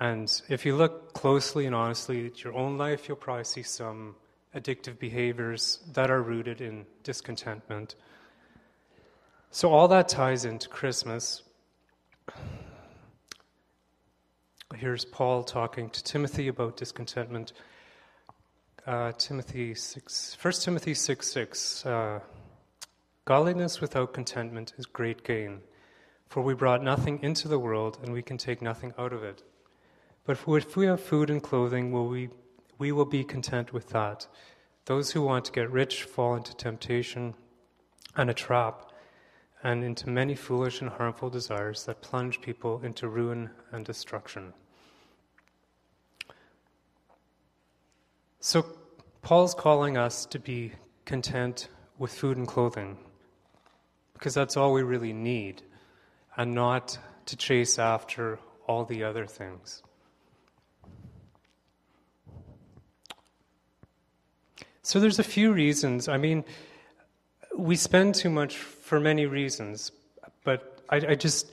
And 0.00 0.30
if 0.48 0.64
you 0.64 0.74
look 0.74 1.12
closely 1.12 1.66
and 1.66 1.74
honestly 1.74 2.26
at 2.26 2.42
your 2.42 2.54
own 2.54 2.78
life, 2.78 3.08
you'll 3.08 3.16
probably 3.16 3.44
see 3.44 3.62
some 3.62 4.16
addictive 4.54 4.98
behaviors 4.98 5.80
that 5.92 6.10
are 6.10 6.22
rooted 6.22 6.60
in 6.60 6.86
discontentment. 7.02 7.94
So, 9.50 9.70
all 9.70 9.88
that 9.88 10.08
ties 10.08 10.44
into 10.44 10.68
Christmas. 10.68 11.42
Here's 14.76 15.04
Paul 15.04 15.44
talking 15.44 15.88
to 15.90 16.02
Timothy 16.02 16.48
about 16.48 16.76
discontentment. 16.76 17.52
Uh, 18.84 19.12
Timothy 19.12 19.72
6, 19.72 20.36
1 20.42 20.52
Timothy 20.54 20.94
6 20.94 21.30
6. 21.30 21.86
Uh, 21.86 22.20
Godliness 23.24 23.80
without 23.80 24.12
contentment 24.12 24.72
is 24.76 24.86
great 24.86 25.22
gain, 25.22 25.60
for 26.28 26.42
we 26.42 26.54
brought 26.54 26.82
nothing 26.82 27.22
into 27.22 27.46
the 27.46 27.58
world 27.58 27.98
and 28.02 28.12
we 28.12 28.20
can 28.20 28.36
take 28.36 28.60
nothing 28.60 28.92
out 28.98 29.12
of 29.12 29.22
it. 29.22 29.44
But 30.24 30.38
if 30.48 30.76
we 30.76 30.86
have 30.86 31.00
food 31.00 31.30
and 31.30 31.42
clothing, 31.42 31.92
will 31.92 32.08
we, 32.08 32.30
we 32.78 32.90
will 32.90 33.04
be 33.04 33.22
content 33.22 33.72
with 33.72 33.90
that. 33.90 34.26
Those 34.86 35.12
who 35.12 35.22
want 35.22 35.44
to 35.44 35.52
get 35.52 35.70
rich 35.70 36.02
fall 36.02 36.34
into 36.34 36.54
temptation 36.56 37.34
and 38.16 38.28
a 38.28 38.34
trap 38.34 38.90
and 39.62 39.84
into 39.84 40.10
many 40.10 40.34
foolish 40.34 40.80
and 40.80 40.90
harmful 40.90 41.30
desires 41.30 41.84
that 41.84 42.02
plunge 42.02 42.40
people 42.40 42.80
into 42.82 43.08
ruin 43.08 43.50
and 43.70 43.84
destruction. 43.84 44.52
So, 48.46 48.66
Paul's 49.22 49.54
calling 49.54 49.96
us 49.96 50.26
to 50.26 50.38
be 50.38 50.72
content 51.06 51.68
with 51.96 52.12
food 52.12 52.36
and 52.36 52.46
clothing 52.46 52.98
because 54.12 54.34
that's 54.34 54.58
all 54.58 54.74
we 54.74 54.82
really 54.82 55.14
need 55.14 55.62
and 56.36 56.54
not 56.54 56.98
to 57.24 57.36
chase 57.36 57.78
after 57.78 58.38
all 58.68 58.84
the 58.84 59.02
other 59.02 59.24
things. 59.24 59.82
So, 64.82 65.00
there's 65.00 65.18
a 65.18 65.24
few 65.24 65.50
reasons. 65.50 66.06
I 66.06 66.18
mean, 66.18 66.44
we 67.56 67.76
spend 67.76 68.14
too 68.14 68.28
much 68.28 68.58
for 68.58 69.00
many 69.00 69.24
reasons, 69.24 69.90
but 70.44 70.82
I, 70.90 70.96
I, 70.96 71.14
just, 71.14 71.50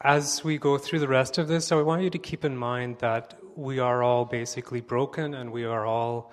as 0.00 0.42
we 0.42 0.56
go 0.56 0.78
through 0.78 1.00
the 1.00 1.08
rest 1.08 1.36
of 1.36 1.46
this, 1.46 1.70
I 1.70 1.82
want 1.82 2.00
you 2.00 2.08
to 2.08 2.18
keep 2.18 2.42
in 2.46 2.56
mind 2.56 3.00
that 3.00 3.39
we 3.56 3.78
are 3.78 4.02
all 4.02 4.24
basically 4.24 4.80
broken 4.80 5.34
and 5.34 5.52
we 5.52 5.64
are 5.64 5.86
all 5.86 6.32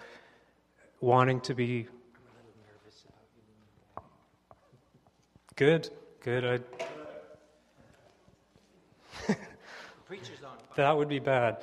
wanting 1.01 1.41
to 1.41 1.53
be. 1.53 1.87
Good, 5.55 5.89
good. 6.21 6.63
I... 9.27 9.33
that 10.75 10.97
would 10.97 11.09
be 11.09 11.19
bad. 11.19 11.57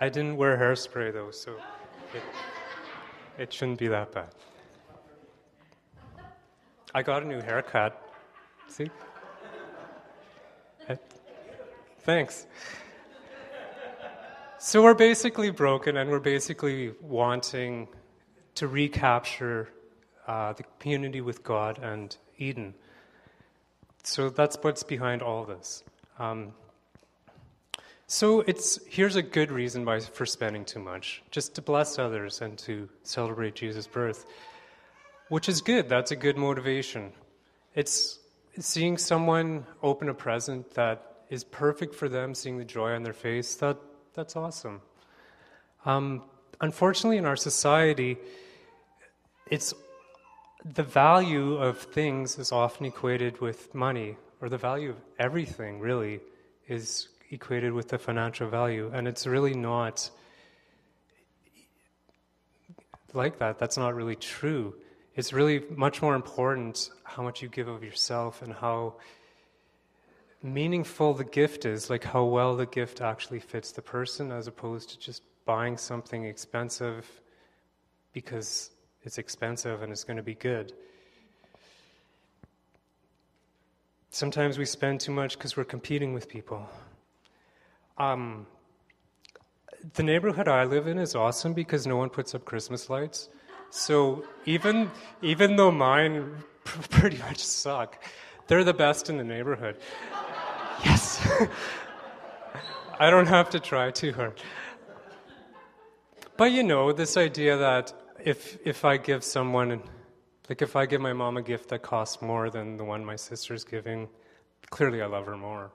I 0.00 0.08
didn't 0.08 0.36
wear 0.36 0.56
hairspray 0.56 1.12
though, 1.12 1.30
so. 1.30 1.52
It, 2.14 2.22
it 3.38 3.52
shouldn't 3.52 3.78
be 3.78 3.88
that 3.88 4.12
bad. 4.12 4.34
I 6.94 7.02
got 7.02 7.22
a 7.22 7.26
new 7.26 7.40
haircut. 7.40 7.98
See? 8.68 8.90
Thanks. 12.04 12.48
So 14.58 14.82
we're 14.82 14.94
basically 14.94 15.50
broken 15.50 15.96
and 15.96 16.10
we're 16.10 16.18
basically 16.18 16.94
wanting 17.00 17.86
to 18.56 18.66
recapture 18.66 19.68
uh, 20.26 20.52
the 20.52 20.64
community 20.80 21.20
with 21.20 21.44
God 21.44 21.78
and 21.78 22.16
Eden. 22.38 22.74
So 24.02 24.30
that's 24.30 24.58
what's 24.62 24.82
behind 24.82 25.22
all 25.22 25.44
this. 25.44 25.84
Um, 26.18 26.54
so 28.08 28.40
it's 28.40 28.80
here's 28.86 29.14
a 29.14 29.22
good 29.22 29.52
reason 29.52 29.84
why 29.84 30.00
for 30.00 30.26
spending 30.26 30.64
too 30.64 30.80
much, 30.80 31.22
just 31.30 31.54
to 31.54 31.62
bless 31.62 32.00
others 32.00 32.40
and 32.40 32.58
to 32.58 32.88
celebrate 33.04 33.54
Jesus' 33.54 33.86
birth, 33.86 34.26
which 35.28 35.48
is 35.48 35.60
good. 35.60 35.88
That's 35.88 36.10
a 36.10 36.16
good 36.16 36.36
motivation. 36.36 37.12
It's 37.76 38.18
seeing 38.58 38.98
someone 38.98 39.66
open 39.82 40.08
a 40.08 40.14
present 40.14 40.74
that 40.74 41.11
is 41.32 41.44
perfect 41.44 41.94
for 41.94 42.10
them, 42.10 42.34
seeing 42.34 42.58
the 42.58 42.64
joy 42.64 42.94
on 42.94 43.02
their 43.02 43.14
face. 43.14 43.54
That 43.56 43.78
that's 44.14 44.36
awesome. 44.36 44.82
Um, 45.86 46.22
unfortunately, 46.60 47.16
in 47.16 47.24
our 47.24 47.36
society, 47.36 48.18
it's 49.50 49.72
the 50.62 50.82
value 50.82 51.56
of 51.56 51.78
things 51.78 52.38
is 52.38 52.52
often 52.52 52.84
equated 52.84 53.40
with 53.40 53.74
money, 53.74 54.16
or 54.42 54.50
the 54.50 54.58
value 54.58 54.90
of 54.90 54.96
everything 55.18 55.80
really 55.80 56.20
is 56.68 57.08
equated 57.30 57.72
with 57.72 57.88
the 57.88 57.98
financial 57.98 58.48
value. 58.48 58.90
And 58.92 59.08
it's 59.08 59.26
really 59.26 59.54
not 59.54 60.10
like 63.14 63.38
that. 63.38 63.58
That's 63.58 63.78
not 63.78 63.94
really 63.94 64.16
true. 64.16 64.74
It's 65.16 65.32
really 65.32 65.64
much 65.74 66.02
more 66.02 66.14
important 66.14 66.90
how 67.04 67.22
much 67.22 67.40
you 67.42 67.48
give 67.48 67.68
of 67.68 67.82
yourself 67.82 68.42
and 68.42 68.52
how 68.52 68.96
meaningful 70.42 71.14
the 71.14 71.24
gift 71.24 71.64
is, 71.64 71.90
like 71.90 72.04
how 72.04 72.24
well 72.24 72.56
the 72.56 72.66
gift 72.66 73.00
actually 73.00 73.40
fits 73.40 73.72
the 73.72 73.82
person, 73.82 74.32
as 74.32 74.46
opposed 74.46 74.90
to 74.90 74.98
just 74.98 75.22
buying 75.44 75.76
something 75.76 76.24
expensive 76.24 77.20
because 78.12 78.70
it's 79.02 79.18
expensive 79.18 79.82
and 79.82 79.92
it's 79.92 80.04
going 80.04 80.16
to 80.16 80.22
be 80.22 80.34
good. 80.34 80.72
Sometimes 84.10 84.58
we 84.58 84.66
spend 84.66 85.00
too 85.00 85.12
much 85.12 85.38
because 85.38 85.56
we're 85.56 85.64
competing 85.64 86.12
with 86.12 86.28
people. 86.28 86.68
Um, 87.96 88.46
the 89.94 90.02
neighborhood 90.02 90.48
I 90.48 90.64
live 90.64 90.86
in 90.86 90.98
is 90.98 91.14
awesome 91.14 91.54
because 91.54 91.86
no 91.86 91.96
one 91.96 92.10
puts 92.10 92.34
up 92.34 92.44
Christmas 92.44 92.90
lights. 92.90 93.28
So 93.70 94.24
even 94.44 94.90
even 95.22 95.56
though 95.56 95.70
mine 95.70 96.34
pretty 96.64 97.16
much 97.18 97.38
suck, 97.38 98.04
they're 98.46 98.64
the 98.64 98.74
best 98.74 99.08
in 99.08 99.16
the 99.16 99.24
neighborhood. 99.24 99.76
Yes. 100.84 101.20
I 102.98 103.10
don't 103.10 103.26
have 103.26 103.50
to 103.50 103.60
try 103.60 103.90
too 103.90 104.12
hard. 104.12 104.40
But 106.36 106.52
you 106.52 106.62
know, 106.62 106.92
this 106.92 107.16
idea 107.16 107.56
that 107.56 107.92
if 108.24 108.58
if 108.64 108.84
I 108.84 108.96
give 108.96 109.22
someone 109.24 109.82
Like 110.48 110.60
if 110.60 110.76
I 110.76 110.86
give 110.86 111.00
my 111.00 111.12
mom 111.12 111.36
a 111.36 111.42
gift 111.42 111.68
that 111.70 111.82
costs 111.82 112.20
more 112.20 112.50
than 112.50 112.76
the 112.76 112.84
one 112.84 113.04
my 113.04 113.16
sister's 113.16 113.64
giving, 113.64 114.08
clearly 114.70 115.00
I 115.00 115.06
love 115.06 115.26
her 115.26 115.36
more, 115.36 115.70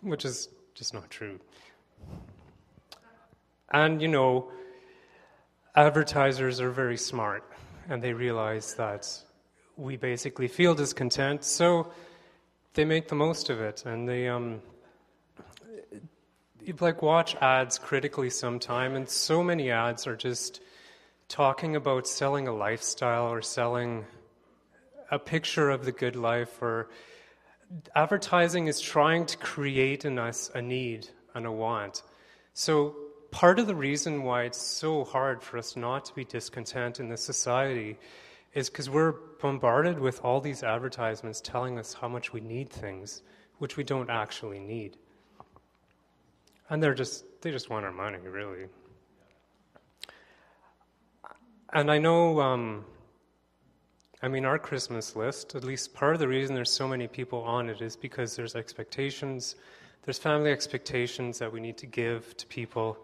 which 0.00 0.24
is 0.24 0.48
just 0.74 0.94
not 0.94 1.10
true. 1.10 1.38
And 3.72 4.00
you 4.02 4.08
know, 4.08 4.50
advertisers 5.76 6.60
are 6.60 6.70
very 6.70 6.96
smart 6.96 7.44
and 7.88 8.02
they 8.02 8.12
realize 8.12 8.74
that 8.74 9.06
we 9.76 9.96
basically 9.96 10.48
feel 10.48 10.74
discontent, 10.74 11.44
so 11.44 11.92
they 12.74 12.84
make 12.84 13.08
the 13.08 13.14
most 13.14 13.50
of 13.50 13.60
it 13.60 13.84
and 13.86 14.08
they 14.08 14.28
um, 14.28 14.62
like 16.80 17.02
watch 17.02 17.34
ads 17.36 17.78
critically 17.78 18.30
sometime 18.30 18.94
and 18.94 19.08
so 19.08 19.42
many 19.42 19.70
ads 19.70 20.06
are 20.06 20.16
just 20.16 20.60
talking 21.28 21.76
about 21.76 22.06
selling 22.06 22.48
a 22.48 22.54
lifestyle 22.54 23.32
or 23.32 23.42
selling 23.42 24.04
a 25.10 25.18
picture 25.18 25.70
of 25.70 25.84
the 25.84 25.92
good 25.92 26.16
life 26.16 26.62
or 26.62 26.88
advertising 27.94 28.66
is 28.66 28.80
trying 28.80 29.26
to 29.26 29.36
create 29.36 30.04
in 30.04 30.18
us 30.18 30.50
a 30.54 30.60
need 30.60 31.08
and 31.34 31.46
a 31.46 31.52
want. 31.52 32.02
So 32.54 32.94
part 33.30 33.58
of 33.58 33.66
the 33.66 33.74
reason 33.74 34.22
why 34.22 34.44
it's 34.44 34.60
so 34.60 35.04
hard 35.04 35.42
for 35.42 35.58
us 35.58 35.76
not 35.76 36.04
to 36.06 36.14
be 36.14 36.24
discontent 36.24 37.00
in 37.00 37.08
this 37.08 37.24
society 37.24 37.98
is 38.54 38.68
because 38.68 38.90
we're 38.90 39.12
bombarded 39.40 39.98
with 39.98 40.20
all 40.24 40.40
these 40.40 40.62
advertisements 40.62 41.40
telling 41.40 41.78
us 41.78 41.94
how 41.94 42.08
much 42.08 42.32
we 42.32 42.40
need 42.40 42.70
things 42.70 43.22
which 43.58 43.76
we 43.76 43.84
don't 43.84 44.10
actually 44.10 44.58
need. 44.58 44.96
And 46.68 46.82
they're 46.82 46.94
just 46.94 47.24
they 47.42 47.50
just 47.50 47.70
want 47.70 47.84
our 47.84 47.92
money 47.92 48.18
really. 48.18 48.66
And 51.72 51.90
i 51.90 51.98
know 51.98 52.40
um, 52.40 52.84
i 54.22 54.28
mean 54.28 54.44
our 54.44 54.58
christmas 54.58 55.16
list 55.16 55.54
at 55.54 55.64
least 55.64 55.94
part 55.94 56.14
of 56.14 56.20
the 56.20 56.28
reason 56.28 56.54
there's 56.54 56.70
so 56.70 56.86
many 56.86 57.08
people 57.08 57.42
on 57.42 57.70
it 57.70 57.80
is 57.80 57.96
because 57.96 58.36
there's 58.36 58.54
expectations 58.54 59.56
there's 60.04 60.18
family 60.18 60.50
expectations 60.50 61.38
that 61.38 61.52
we 61.52 61.60
need 61.60 61.76
to 61.78 61.86
give 61.86 62.36
to 62.36 62.46
people. 62.48 62.98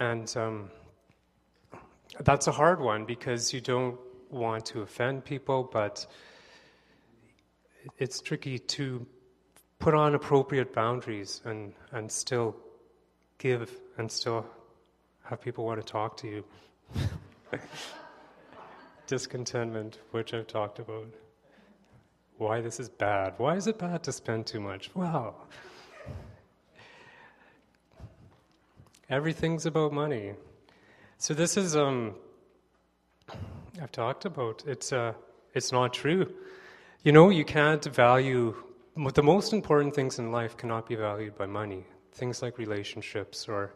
And 0.00 0.32
um, 0.36 0.70
that's 2.20 2.48
a 2.48 2.52
hard 2.52 2.80
one 2.80 3.04
because 3.04 3.52
you 3.54 3.60
don't 3.60 3.96
want 4.30 4.66
to 4.66 4.82
offend 4.82 5.24
people, 5.24 5.68
but 5.72 6.06
it's 7.98 8.20
tricky 8.20 8.58
to 8.58 9.06
put 9.78 9.94
on 9.94 10.14
appropriate 10.14 10.72
boundaries 10.72 11.42
and, 11.44 11.72
and 11.92 12.10
still 12.10 12.56
give 13.38 13.70
and 13.98 14.10
still 14.10 14.46
have 15.24 15.40
people 15.40 15.64
want 15.64 15.80
to 15.80 15.86
talk 15.86 16.16
to 16.18 16.28
you. 16.28 16.44
Discontentment, 19.06 19.98
which 20.10 20.34
I've 20.34 20.46
talked 20.46 20.78
about. 20.78 21.08
Why 22.38 22.60
this 22.60 22.80
is 22.80 22.88
bad. 22.88 23.34
Why 23.38 23.56
is 23.56 23.66
it 23.66 23.78
bad 23.78 24.02
to 24.04 24.12
spend 24.12 24.46
too 24.46 24.60
much? 24.60 24.90
Well, 24.94 25.46
everything's 29.08 29.66
about 29.66 29.92
money. 29.92 30.34
So 31.18 31.32
this 31.34 31.56
is 31.56 31.74
um, 31.74 32.14
I've 33.82 33.92
talked 33.92 34.24
about. 34.24 34.62
It's, 34.66 34.92
uh, 34.92 35.12
it's 35.54 35.72
not 35.72 35.92
true. 35.92 36.32
You 37.02 37.12
know, 37.12 37.28
you 37.28 37.44
can't 37.44 37.84
value, 37.84 38.54
the 39.14 39.22
most 39.22 39.52
important 39.52 39.94
things 39.94 40.18
in 40.18 40.32
life 40.32 40.56
cannot 40.56 40.88
be 40.88 40.94
valued 40.94 41.36
by 41.36 41.46
money. 41.46 41.84
Things 42.12 42.42
like 42.42 42.58
relationships 42.58 43.48
or 43.48 43.74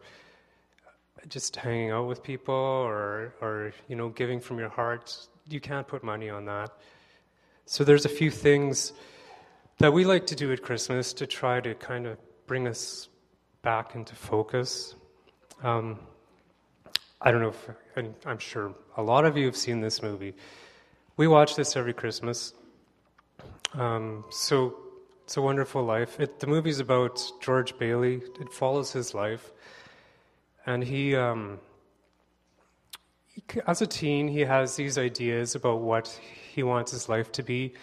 just 1.29 1.57
hanging 1.57 1.91
out 1.91 2.09
with 2.09 2.23
people 2.23 2.55
or, 2.55 3.35
or, 3.41 3.73
you 3.89 3.97
know, 3.97 4.09
giving 4.09 4.41
from 4.41 4.59
your 4.59 4.71
heart. 4.71 5.15
You 5.49 5.61
can't 5.61 5.87
put 5.87 6.03
money 6.03 6.31
on 6.31 6.47
that. 6.47 6.71
So 7.67 7.85
there's 7.85 8.07
a 8.07 8.09
few 8.09 8.31
things 8.31 8.93
that 9.79 9.93
we 9.93 10.05
like 10.05 10.27
to 10.27 10.35
do 10.35 10.53
at 10.53 10.63
Christmas 10.63 11.13
to 11.15 11.27
try 11.27 11.61
to 11.61 11.75
kind 11.75 12.07
of 12.07 12.19
bring 12.47 12.67
us 12.67 13.09
back 13.63 13.95
into 13.95 14.15
focus. 14.15 14.95
Um, 15.63 16.01
I 17.23 17.31
don't 17.31 17.43
know 17.43 17.49
if, 17.49 17.69
and 17.97 18.15
I'm 18.25 18.39
sure 18.39 18.75
a 18.97 19.03
lot 19.03 19.25
of 19.27 19.37
you 19.37 19.45
have 19.47 19.57
seen 19.57 19.81
this 19.81 20.03
movie. 20.03 20.35
We 21.17 21.29
watch 21.29 21.55
this 21.55 21.77
every 21.77 21.93
Christmas. 21.93 22.55
Um, 23.75 24.25
so 24.31 24.75
it's 25.25 25.37
a 25.37 25.43
wonderful 25.43 25.83
life. 25.85 26.19
It, 26.19 26.41
the 26.41 26.47
movie's 26.47 26.81
about 26.81 27.23
George 27.41 27.77
Bailey. 27.79 28.23
It 28.41 28.53
follows 28.53 28.93
his 28.93 29.15
life, 29.15 29.53
and 30.67 30.83
he, 30.83 31.15
um, 31.15 31.61
as 33.67 33.83
a 33.83 33.87
teen, 33.87 34.27
he 34.27 34.41
has 34.41 34.77
these 34.77 34.97
ideas 34.97 35.55
about 35.55 35.83
what 35.83 36.09
he 36.53 36.63
wants 36.63 36.91
his 36.91 37.09
life 37.09 37.31
to 37.33 37.43
be, 37.43 37.75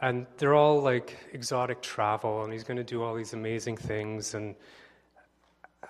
and 0.00 0.26
they're 0.38 0.54
all 0.54 0.80
like 0.80 1.18
exotic 1.32 1.82
travel, 1.82 2.44
and 2.44 2.52
he's 2.52 2.64
going 2.64 2.78
to 2.78 2.84
do 2.84 3.02
all 3.02 3.14
these 3.14 3.32
amazing 3.32 3.76
things, 3.76 4.32
and 4.34 4.54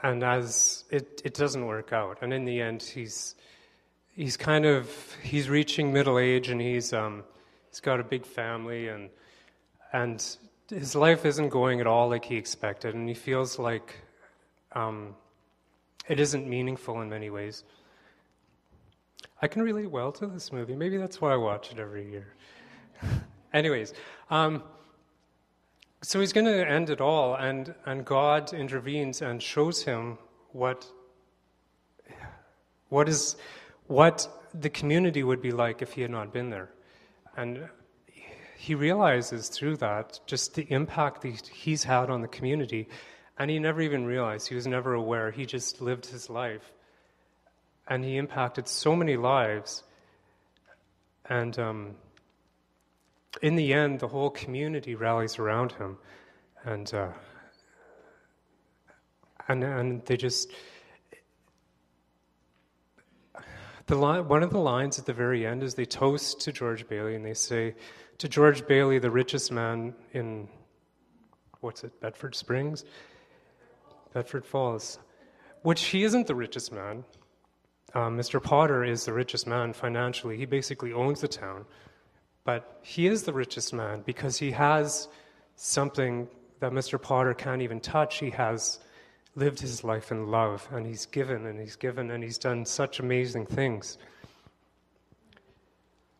and 0.02 0.22
as 0.22 0.84
it, 0.90 1.22
it 1.24 1.34
doesn't 1.34 1.66
work 1.66 1.92
out, 1.92 2.18
and 2.22 2.32
in 2.32 2.44
the 2.44 2.60
end, 2.60 2.82
he's 2.82 3.34
he's 4.14 4.36
kind 4.36 4.64
of 4.64 4.90
he's 5.22 5.48
reaching 5.48 5.92
middle 5.92 6.18
age, 6.18 6.48
and 6.48 6.60
he's 6.60 6.92
um, 6.92 7.24
he's 7.70 7.80
got 7.80 8.00
a 8.00 8.04
big 8.04 8.24
family, 8.24 8.88
and 8.88 9.10
and 9.92 10.36
his 10.68 10.94
life 10.94 11.24
isn't 11.24 11.48
going 11.48 11.80
at 11.80 11.86
all 11.86 12.08
like 12.08 12.24
he 12.24 12.36
expected, 12.36 12.94
and 12.94 13.08
he 13.08 13.14
feels 13.14 13.58
like 13.58 13.96
um, 14.72 15.14
it 16.08 16.20
isn't 16.20 16.48
meaningful 16.48 17.00
in 17.00 17.08
many 17.08 17.30
ways. 17.30 17.64
I 19.42 19.48
can 19.48 19.62
relate 19.62 19.90
well 19.90 20.12
to 20.12 20.26
this 20.26 20.52
movie. 20.52 20.76
Maybe 20.76 20.96
that's 20.96 21.20
why 21.20 21.32
I 21.32 21.36
watch 21.36 21.72
it 21.72 21.78
every 21.78 22.10
year. 22.10 22.34
Anyways. 23.52 23.94
Um, 24.30 24.62
so 26.02 26.20
he's 26.20 26.32
going 26.32 26.46
to 26.46 26.66
end 26.66 26.88
it 26.88 27.00
all, 27.00 27.34
and, 27.34 27.74
and 27.84 28.04
God 28.04 28.54
intervenes 28.54 29.20
and 29.20 29.42
shows 29.42 29.82
him 29.82 30.16
what, 30.52 30.86
what, 32.88 33.08
is, 33.08 33.36
what 33.86 34.28
the 34.54 34.70
community 34.70 35.22
would 35.22 35.42
be 35.42 35.52
like 35.52 35.82
if 35.82 35.92
he 35.92 36.00
had 36.02 36.10
not 36.10 36.32
been 36.32 36.48
there. 36.48 36.70
And 37.36 37.68
he 38.56 38.74
realizes 38.74 39.48
through 39.48 39.76
that 39.78 40.20
just 40.26 40.54
the 40.54 40.66
impact 40.70 41.22
that 41.22 41.46
he's 41.46 41.84
had 41.84 42.08
on 42.08 42.22
the 42.22 42.28
community, 42.28 42.88
and 43.38 43.50
he 43.50 43.58
never 43.58 43.82
even 43.82 44.04
realized, 44.04 44.48
he 44.48 44.54
was 44.54 44.66
never 44.66 44.94
aware, 44.94 45.30
he 45.30 45.44
just 45.44 45.82
lived 45.82 46.06
his 46.06 46.30
life. 46.30 46.72
And 47.88 48.04
he 48.04 48.16
impacted 48.16 48.68
so 48.68 48.94
many 48.94 49.16
lives. 49.16 49.82
And 51.28 51.58
um, 51.58 51.94
in 53.42 53.56
the 53.56 53.72
end, 53.72 54.00
the 54.00 54.08
whole 54.08 54.30
community 54.30 54.94
rallies 54.94 55.38
around 55.38 55.72
him, 55.72 55.98
and 56.64 56.92
uh, 56.92 57.08
and 59.48 59.62
and 59.62 60.04
they 60.06 60.16
just 60.16 60.50
the 63.86 63.96
line, 63.96 64.28
one 64.28 64.42
of 64.42 64.50
the 64.50 64.58
lines 64.58 64.98
at 64.98 65.06
the 65.06 65.12
very 65.12 65.46
end 65.46 65.62
is 65.62 65.74
they 65.74 65.84
toast 65.84 66.40
to 66.42 66.52
George 66.52 66.86
Bailey 66.88 67.14
and 67.14 67.24
they 67.24 67.34
say, 67.34 67.74
"To 68.18 68.28
George 68.28 68.66
Bailey, 68.66 68.98
the 68.98 69.10
richest 69.10 69.50
man 69.50 69.94
in 70.12 70.48
what's 71.60 71.84
it, 71.84 72.00
Bedford 72.00 72.34
Springs, 72.34 72.84
Bedford 74.12 74.46
Falls, 74.46 74.98
which 75.62 75.86
he 75.86 76.04
isn't 76.04 76.26
the 76.26 76.34
richest 76.34 76.72
man." 76.72 77.04
Uh, 77.92 78.08
Mr. 78.08 78.40
Potter 78.40 78.84
is 78.84 79.04
the 79.04 79.12
richest 79.12 79.48
man 79.48 79.72
financially. 79.72 80.36
He 80.36 80.46
basically 80.46 80.92
owns 80.92 81.20
the 81.20 81.28
town. 81.28 81.64
But 82.44 82.78
he 82.82 83.06
is 83.06 83.24
the 83.24 83.32
richest 83.32 83.72
man 83.72 84.02
because 84.04 84.38
he 84.38 84.50
has 84.52 85.08
something 85.56 86.28
that 86.60 86.72
Mr. 86.72 87.00
Potter 87.00 87.34
can't 87.34 87.62
even 87.62 87.80
touch. 87.80 88.18
He 88.18 88.30
has 88.30 88.78
lived 89.36 89.60
his 89.60 89.84
life 89.84 90.10
in 90.10 90.28
love 90.28 90.66
and 90.72 90.86
he's 90.86 91.06
given 91.06 91.46
and 91.46 91.60
he's 91.60 91.76
given 91.76 92.10
and 92.10 92.22
he's 92.22 92.38
done 92.38 92.64
such 92.64 92.98
amazing 93.00 93.46
things. 93.46 93.98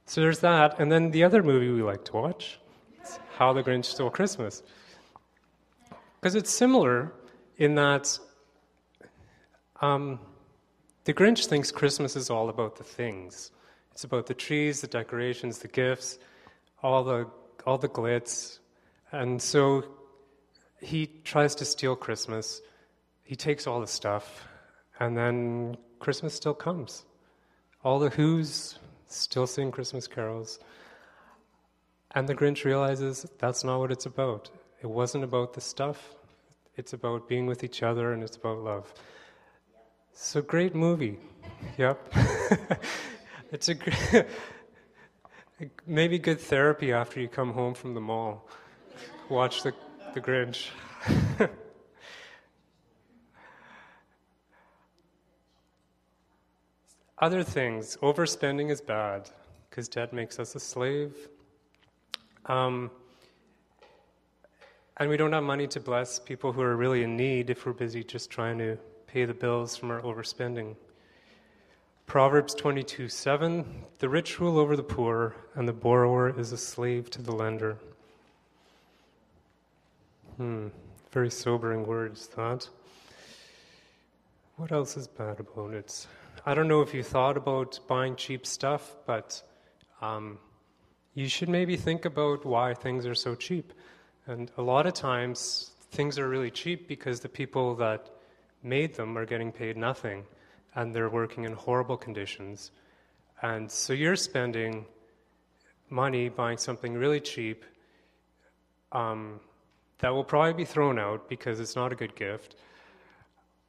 So 0.06 0.20
there's 0.20 0.40
that. 0.40 0.78
And 0.78 0.90
then 0.90 1.11
the 1.11 1.24
other 1.24 1.42
movie 1.42 1.70
we 1.70 1.83
like 1.83 2.04
to 2.06 2.12
watch 2.12 2.59
is 3.02 3.18
How 3.37 3.52
the 3.52 3.62
Grinch 3.62 3.85
Stole 3.85 4.11
Christmas. 4.11 4.62
Because 6.20 6.35
it's 6.35 6.50
similar 6.50 7.12
in 7.56 7.76
that 7.76 8.18
um, 9.80 10.18
the 11.04 11.14
Grinch 11.14 11.46
thinks 11.46 11.70
Christmas 11.70 12.16
is 12.16 12.28
all 12.28 12.48
about 12.48 12.76
the 12.76 12.85
things. 12.85 13.52
It's 14.00 14.04
about 14.06 14.28
the 14.28 14.32
trees, 14.32 14.80
the 14.80 14.86
decorations, 14.86 15.58
the 15.58 15.68
gifts, 15.68 16.18
all 16.82 17.04
the, 17.04 17.26
all 17.66 17.76
the 17.76 17.86
glitz. 17.86 18.58
And 19.12 19.42
so 19.42 19.84
he 20.80 21.06
tries 21.22 21.54
to 21.56 21.66
steal 21.66 21.96
Christmas. 21.96 22.62
He 23.24 23.36
takes 23.36 23.66
all 23.66 23.78
the 23.78 23.86
stuff, 23.86 24.48
and 24.98 25.14
then 25.18 25.76
Christmas 25.98 26.32
still 26.32 26.54
comes. 26.54 27.04
All 27.84 27.98
the 27.98 28.08
Who's 28.08 28.78
still 29.06 29.46
sing 29.46 29.70
Christmas 29.70 30.06
carols. 30.06 30.60
And 32.12 32.26
the 32.26 32.34
Grinch 32.34 32.64
realizes 32.64 33.26
that's 33.38 33.64
not 33.64 33.80
what 33.80 33.92
it's 33.92 34.06
about. 34.06 34.48
It 34.80 34.88
wasn't 34.88 35.24
about 35.24 35.52
the 35.52 35.60
stuff, 35.60 36.14
it's 36.74 36.94
about 36.94 37.28
being 37.28 37.44
with 37.44 37.62
each 37.62 37.82
other 37.82 38.14
and 38.14 38.22
it's 38.22 38.38
about 38.38 38.60
love. 38.60 38.94
So, 40.14 40.40
great 40.40 40.74
movie. 40.74 41.18
Yep. 41.76 42.14
It's 43.52 43.68
a 43.68 43.74
Maybe 45.86 46.18
good 46.18 46.40
therapy 46.40 46.92
after 46.92 47.20
you 47.20 47.26
come 47.28 47.52
home 47.52 47.74
from 47.74 47.94
the 47.94 48.00
mall. 48.00 48.48
Watch 49.28 49.62
the, 49.62 49.74
the 50.14 50.20
Grinch. 50.20 50.68
Other 57.18 57.42
things, 57.42 57.98
overspending 58.02 58.70
is 58.70 58.80
bad 58.80 59.28
because 59.68 59.88
debt 59.88 60.12
makes 60.12 60.38
us 60.38 60.54
a 60.54 60.60
slave. 60.60 61.28
Um, 62.46 62.90
and 64.96 65.10
we 65.10 65.16
don't 65.16 65.32
have 65.32 65.42
money 65.42 65.66
to 65.66 65.80
bless 65.80 66.20
people 66.20 66.52
who 66.52 66.62
are 66.62 66.76
really 66.76 67.02
in 67.02 67.16
need 67.16 67.50
if 67.50 67.66
we're 67.66 67.72
busy 67.72 68.04
just 68.04 68.30
trying 68.30 68.58
to 68.58 68.78
pay 69.06 69.24
the 69.24 69.34
bills 69.34 69.76
from 69.76 69.90
our 69.90 70.00
overspending. 70.02 70.76
Proverbs 72.10 72.56
22 72.56 73.08
7 73.08 73.84
The 74.00 74.08
rich 74.08 74.40
rule 74.40 74.58
over 74.58 74.74
the 74.74 74.82
poor, 74.82 75.36
and 75.54 75.68
the 75.68 75.72
borrower 75.72 76.36
is 76.36 76.50
a 76.50 76.56
slave 76.56 77.08
to 77.10 77.22
the 77.22 77.30
lender. 77.30 77.78
Hmm, 80.36 80.70
very 81.12 81.30
sobering 81.30 81.86
words, 81.86 82.26
that. 82.34 82.68
What 84.56 84.72
else 84.72 84.96
is 84.96 85.06
bad 85.06 85.38
about 85.38 85.72
it? 85.72 86.04
I 86.44 86.52
don't 86.52 86.66
know 86.66 86.80
if 86.80 86.92
you 86.92 87.04
thought 87.04 87.36
about 87.36 87.78
buying 87.86 88.16
cheap 88.16 88.44
stuff, 88.44 88.96
but 89.06 89.40
um, 90.02 90.40
you 91.14 91.28
should 91.28 91.48
maybe 91.48 91.76
think 91.76 92.06
about 92.06 92.44
why 92.44 92.74
things 92.74 93.06
are 93.06 93.14
so 93.14 93.36
cheap. 93.36 93.72
And 94.26 94.50
a 94.56 94.62
lot 94.62 94.84
of 94.84 94.94
times, 94.94 95.70
things 95.92 96.18
are 96.18 96.28
really 96.28 96.50
cheap 96.50 96.88
because 96.88 97.20
the 97.20 97.28
people 97.28 97.76
that 97.76 98.10
made 98.64 98.96
them 98.96 99.16
are 99.16 99.24
getting 99.24 99.52
paid 99.52 99.76
nothing 99.76 100.24
and 100.74 100.94
they're 100.94 101.09
working 101.09 101.44
in 101.44 101.52
horrible 101.52 101.96
conditions. 101.96 102.70
And 103.42 103.70
so 103.70 103.92
you're 103.92 104.16
spending 104.16 104.87
money 105.88 106.28
buying 106.28 106.59
something 106.59 106.94
really 106.94 107.20
cheap 107.20 107.64
um, 108.92 109.40
that 109.98 110.11
will 110.11 110.24
probably 110.24 110.52
be 110.52 110.64
thrown 110.64 110.98
out 110.98 111.28
because 111.28 111.61
it's 111.61 111.76
not 111.76 111.92
a 111.92 111.96
good 111.96 112.14
gift. 112.14 112.56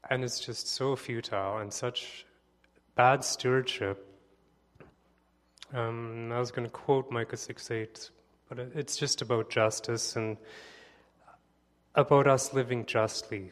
And 0.09 0.23
it's 0.23 0.39
just 0.39 0.67
so 0.67 0.95
futile 0.95 1.57
and 1.59 1.71
such 1.71 2.25
bad 2.95 3.23
stewardship. 3.23 4.07
Um, 5.73 6.31
I 6.31 6.39
was 6.39 6.51
going 6.51 6.67
to 6.67 6.71
quote 6.71 7.11
Micah 7.11 7.37
6 7.37 7.71
8, 7.71 8.09
but 8.49 8.59
it's 8.59 8.97
just 8.97 9.21
about 9.21 9.49
justice 9.49 10.15
and 10.15 10.37
about 11.95 12.27
us 12.27 12.53
living 12.53 12.85
justly 12.85 13.51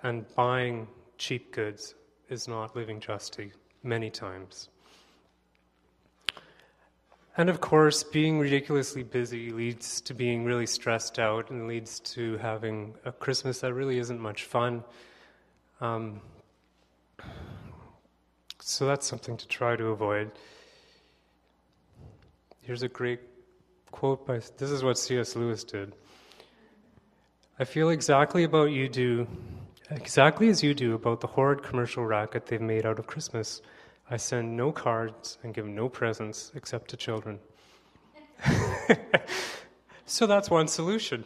and 0.00 0.26
buying 0.34 0.88
cheap 1.16 1.52
goods 1.52 1.94
is 2.28 2.48
not 2.48 2.74
living 2.74 3.00
justly 3.00 3.52
many 3.82 4.10
times. 4.10 4.68
And 7.38 7.50
of 7.50 7.60
course, 7.60 8.02
being 8.02 8.38
ridiculously 8.38 9.02
busy 9.02 9.50
leads 9.50 10.00
to 10.02 10.14
being 10.14 10.44
really 10.44 10.66
stressed 10.66 11.18
out 11.18 11.50
and 11.50 11.68
leads 11.68 12.00
to 12.00 12.38
having 12.38 12.94
a 13.04 13.12
Christmas 13.12 13.60
that 13.60 13.74
really 13.74 13.98
isn't 13.98 14.18
much 14.18 14.44
fun. 14.44 14.82
Um, 15.80 16.20
so 18.60 18.86
that's 18.86 19.06
something 19.06 19.36
to 19.36 19.46
try 19.48 19.76
to 19.76 19.88
avoid. 19.88 20.30
Here's 22.62 22.82
a 22.82 22.88
great 22.88 23.20
quote 23.90 24.26
by 24.26 24.40
this 24.56 24.70
is 24.70 24.82
what 24.82 24.98
C.S. 24.98 25.36
Lewis 25.36 25.62
did. 25.62 25.92
I 27.58 27.64
feel 27.64 27.90
exactly 27.90 28.44
about 28.44 28.70
you 28.70 28.88
do 28.88 29.26
exactly 29.90 30.48
as 30.48 30.62
you 30.62 30.74
do 30.74 30.94
about 30.94 31.20
the 31.20 31.26
horrid 31.26 31.62
commercial 31.62 32.04
racket 32.04 32.46
they've 32.46 32.60
made 32.60 32.86
out 32.86 32.98
of 32.98 33.06
Christmas. 33.06 33.62
I 34.10 34.16
send 34.16 34.56
no 34.56 34.72
cards 34.72 35.38
and 35.42 35.52
give 35.52 35.66
no 35.66 35.88
presents 35.88 36.52
except 36.54 36.90
to 36.90 36.96
children. 36.96 37.40
so 40.06 40.26
that's 40.26 40.50
one 40.50 40.68
solution. 40.68 41.24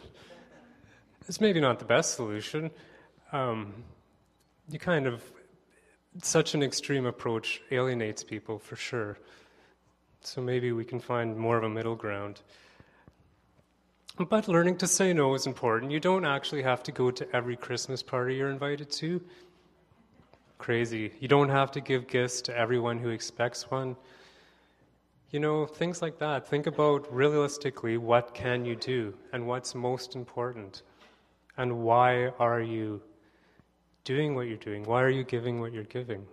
It's 1.28 1.40
maybe 1.40 1.60
not 1.60 1.78
the 1.78 1.84
best 1.84 2.14
solution. 2.14 2.70
Um, 3.32 3.84
you 4.68 4.78
kind 4.78 5.06
of, 5.06 5.22
such 6.22 6.54
an 6.54 6.62
extreme 6.62 7.06
approach 7.06 7.60
alienates 7.70 8.24
people 8.24 8.58
for 8.58 8.76
sure. 8.76 9.18
So 10.22 10.40
maybe 10.40 10.72
we 10.72 10.84
can 10.84 11.00
find 11.00 11.36
more 11.36 11.56
of 11.56 11.64
a 11.64 11.68
middle 11.68 11.96
ground. 11.96 12.40
But 14.16 14.48
learning 14.48 14.76
to 14.78 14.86
say 14.86 15.12
no 15.12 15.34
is 15.34 15.46
important. 15.46 15.92
You 15.92 16.00
don't 16.00 16.24
actually 16.24 16.62
have 16.62 16.82
to 16.84 16.92
go 16.92 17.10
to 17.10 17.26
every 17.34 17.56
Christmas 17.56 18.02
party 18.02 18.34
you're 18.34 18.50
invited 18.50 18.90
to. 18.92 19.20
Crazy. 20.58 21.12
You 21.20 21.28
don't 21.28 21.48
have 21.48 21.70
to 21.72 21.80
give 21.80 22.06
gifts 22.06 22.42
to 22.42 22.56
everyone 22.56 22.98
who 22.98 23.08
expects 23.08 23.70
one. 23.70 23.96
You 25.30 25.40
know, 25.40 25.64
things 25.64 26.02
like 26.02 26.18
that. 26.18 26.46
Think 26.46 26.66
about 26.66 27.12
realistically 27.14 27.96
what 27.96 28.34
can 28.34 28.64
you 28.64 28.76
do 28.76 29.14
and 29.32 29.46
what's 29.46 29.74
most 29.74 30.16
important 30.16 30.82
and 31.56 31.78
why 31.82 32.28
are 32.38 32.60
you 32.60 33.00
doing 34.04 34.34
what 34.34 34.48
you're 34.48 34.56
doing? 34.56 34.82
Why 34.84 35.02
are 35.02 35.10
you 35.10 35.24
giving 35.24 35.60
what 35.60 35.72
you're 35.72 35.84
giving? 35.84 36.26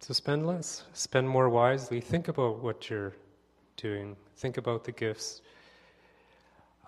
So 0.00 0.14
spend 0.14 0.46
less, 0.46 0.84
spend 0.92 1.28
more 1.28 1.48
wisely. 1.48 2.00
Think 2.00 2.28
about 2.28 2.62
what 2.62 2.88
you're 2.88 3.12
doing. 3.76 4.16
Think 4.40 4.56
about 4.56 4.84
the 4.84 4.92
gifts. 4.92 5.42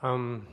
Um, 0.02 0.46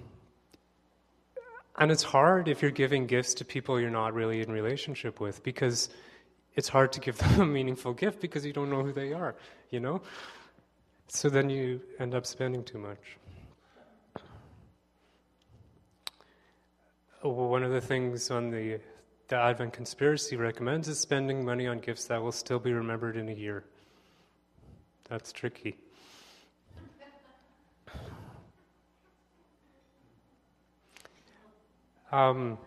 and 1.78 1.92
it's 1.92 2.04
hard 2.04 2.50
if 2.50 2.62
you're 2.62 2.72
giving 2.72 3.08
gifts 3.08 3.36
to 3.36 3.46
people 3.46 3.80
you're 3.80 3.90
not 3.90 4.14
really 4.14 4.42
in 4.42 4.52
relationship 4.52 5.22
with 5.22 5.42
because 5.42 5.88
it's 6.56 6.68
hard 6.68 6.92
to 6.92 7.00
give 7.00 7.18
them 7.20 7.40
a 7.40 7.46
meaningful 7.46 7.94
gift 7.94 8.20
because 8.20 8.46
you 8.46 8.52
don't 8.52 8.70
know 8.70 8.84
who 8.84 8.92
they 8.92 9.14
are, 9.14 9.36
you 9.70 9.80
know? 9.80 10.02
So 11.08 11.30
then 11.30 11.50
you 11.50 11.80
end 12.00 12.14
up 12.14 12.26
spending 12.26 12.66
too 12.66 12.80
much. 12.80 13.18
One 17.22 17.64
of 17.64 17.72
the 17.72 17.82
things 17.82 18.30
on 18.30 18.52
the, 18.52 18.82
the 19.30 19.38
Advent 19.38 19.72
Conspiracy 19.72 20.36
recommends 20.36 20.90
is 20.90 21.00
spending 21.00 21.46
money 21.46 21.66
on 21.66 21.80
gifts 21.80 22.08
that 22.08 22.22
will 22.22 22.34
still 22.34 22.60
be 22.60 22.74
remembered 22.74 23.16
in 23.16 23.30
a 23.30 23.34
year. 23.34 23.64
That's 25.08 25.32
tricky. 25.32 25.78
Um, 32.12 32.58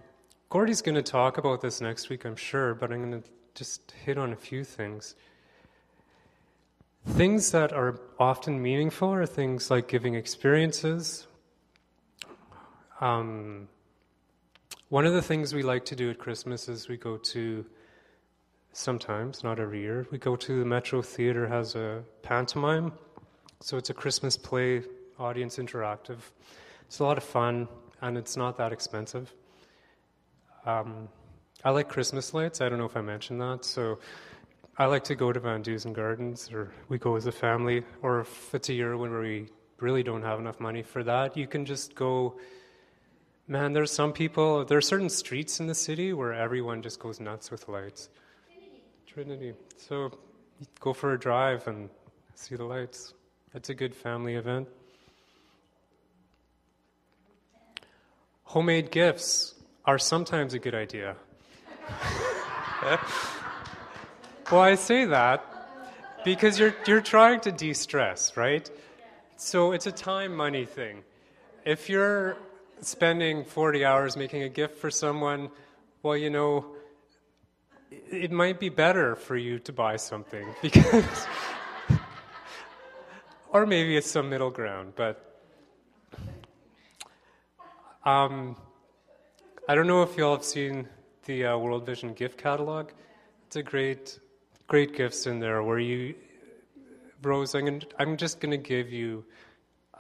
Gordy's 0.50 0.82
going 0.82 0.94
to 0.94 1.02
talk 1.02 1.38
about 1.38 1.60
this 1.60 1.80
next 1.80 2.08
week, 2.08 2.24
I'm 2.24 2.36
sure, 2.36 2.74
but 2.74 2.92
I'm 2.92 3.10
going 3.10 3.22
to 3.22 3.28
just 3.54 3.92
hit 4.04 4.16
on 4.18 4.32
a 4.32 4.36
few 4.36 4.62
things. 4.62 5.14
Things 7.08 7.50
that 7.50 7.72
are 7.72 7.98
often 8.20 8.62
meaningful 8.62 9.12
are 9.12 9.26
things 9.26 9.70
like 9.70 9.88
giving 9.88 10.14
experiences. 10.14 11.26
Um, 13.00 13.66
one 14.90 15.06
of 15.06 15.12
the 15.12 15.22
things 15.22 15.52
we 15.52 15.64
like 15.64 15.84
to 15.86 15.96
do 15.96 16.10
at 16.10 16.18
Christmas 16.18 16.68
is 16.68 16.88
we 16.88 16.96
go 16.96 17.16
to, 17.16 17.66
sometimes, 18.72 19.42
not 19.42 19.58
every 19.58 19.80
year, 19.80 20.06
we 20.12 20.18
go 20.18 20.36
to 20.36 20.60
the 20.60 20.64
Metro 20.64 21.02
Theatre 21.02 21.48
has 21.48 21.74
a 21.74 22.04
pantomime. 22.22 22.92
So 23.60 23.76
it's 23.76 23.90
a 23.90 23.94
Christmas 23.94 24.36
play, 24.36 24.82
audience 25.18 25.56
interactive. 25.56 26.18
It's 26.86 27.00
a 27.00 27.04
lot 27.04 27.18
of 27.18 27.24
fun 27.24 27.66
and 28.02 28.18
it's 28.18 28.36
not 28.36 28.58
that 28.58 28.72
expensive. 28.72 29.32
Um, 30.66 31.08
I 31.64 31.70
like 31.70 31.88
Christmas 31.88 32.34
lights. 32.34 32.60
I 32.60 32.68
don't 32.68 32.78
know 32.78 32.84
if 32.84 32.96
I 32.96 33.00
mentioned 33.00 33.40
that. 33.40 33.64
So 33.64 33.98
I 34.76 34.86
like 34.86 35.04
to 35.04 35.14
go 35.14 35.32
to 35.32 35.40
Van 35.40 35.62
Dusen 35.62 35.92
Gardens, 35.92 36.50
or 36.52 36.72
we 36.88 36.98
go 36.98 37.16
as 37.16 37.26
a 37.26 37.32
family, 37.32 37.84
or 38.02 38.20
if 38.20 38.54
it's 38.54 38.68
a 38.68 38.72
year 38.74 38.96
when 38.96 39.12
we 39.16 39.48
really 39.80 40.02
don't 40.02 40.22
have 40.22 40.38
enough 40.38 40.60
money 40.60 40.82
for 40.82 41.02
that, 41.04 41.36
you 41.36 41.46
can 41.46 41.64
just 41.64 41.94
go. 41.94 42.38
Man, 43.48 43.72
there's 43.72 43.90
some 43.90 44.12
people, 44.12 44.64
there 44.64 44.78
are 44.78 44.82
certain 44.82 45.08
streets 45.08 45.58
in 45.58 45.66
the 45.66 45.74
city 45.74 46.12
where 46.12 46.32
everyone 46.32 46.80
just 46.80 47.00
goes 47.00 47.18
nuts 47.18 47.50
with 47.50 47.68
lights. 47.68 48.08
Trinity. 49.06 49.52
Trinity. 49.52 49.54
So 49.76 50.12
go 50.78 50.92
for 50.92 51.12
a 51.12 51.18
drive 51.18 51.66
and 51.66 51.90
see 52.36 52.54
the 52.54 52.64
lights. 52.64 53.14
It's 53.52 53.68
a 53.68 53.74
good 53.74 53.94
family 53.94 54.36
event. 54.36 54.68
Homemade 58.52 58.90
gifts 58.90 59.54
are 59.86 59.98
sometimes 59.98 60.52
a 60.52 60.58
good 60.58 60.74
idea. 60.74 61.16
well, 64.52 64.60
I 64.60 64.74
say 64.74 65.06
that 65.06 65.42
because 66.22 66.58
you're, 66.58 66.74
you're 66.86 67.00
trying 67.00 67.40
to 67.40 67.50
de 67.50 67.72
stress, 67.72 68.36
right? 68.36 68.68
So 69.38 69.72
it's 69.72 69.86
a 69.86 69.90
time 69.90 70.36
money 70.36 70.66
thing. 70.66 71.02
If 71.64 71.88
you're 71.88 72.36
spending 72.82 73.46
40 73.46 73.86
hours 73.86 74.18
making 74.18 74.42
a 74.42 74.50
gift 74.50 74.76
for 74.76 74.90
someone, 74.90 75.48
well, 76.02 76.18
you 76.18 76.28
know, 76.28 76.76
it 77.90 78.32
might 78.32 78.60
be 78.60 78.68
better 78.68 79.16
for 79.16 79.34
you 79.34 79.60
to 79.60 79.72
buy 79.72 79.96
something 79.96 80.46
because. 80.60 81.26
or 83.48 83.64
maybe 83.64 83.96
it's 83.96 84.10
some 84.10 84.28
middle 84.28 84.50
ground, 84.50 84.92
but 84.94 85.31
um, 88.04 88.56
I 89.68 89.74
don't 89.74 89.86
know 89.86 90.02
if 90.02 90.16
you 90.16 90.24
all 90.24 90.36
have 90.36 90.44
seen 90.44 90.88
the 91.24 91.46
uh, 91.46 91.58
World 91.58 91.86
Vision 91.86 92.14
gift 92.14 92.38
catalog. 92.38 92.90
It's 93.46 93.56
a 93.56 93.62
great, 93.62 94.18
great 94.66 94.96
gifts 94.96 95.26
in 95.26 95.40
there 95.40 95.62
where 95.62 95.78
you 95.78 96.14
Rose, 97.22 97.54
I'm, 97.54 97.64
gonna, 97.64 97.80
I'm 97.98 98.16
just 98.16 98.40
going 98.40 98.50
to 98.50 98.56
give 98.56 98.90
you 98.92 99.24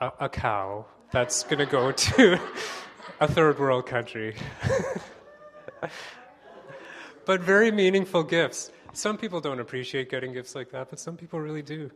a, 0.00 0.12
a 0.20 0.28
cow 0.28 0.84
that's 1.12 1.44
going 1.44 1.60
to 1.60 1.66
go 1.66 1.92
to 2.16 2.40
a 3.20 3.28
third 3.28 3.60
world 3.60 3.86
country. 3.86 4.34
but 7.24 7.40
very 7.40 7.70
meaningful 7.70 8.24
gifts. 8.24 8.72
Some 8.92 9.16
people 9.16 9.40
don't 9.40 9.60
appreciate 9.60 10.10
getting 10.10 10.32
gifts 10.32 10.54
like 10.56 10.72
that, 10.72 10.90
but 10.90 10.98
some 10.98 11.16
people 11.16 11.40
really 11.40 11.62
do. 11.62 11.90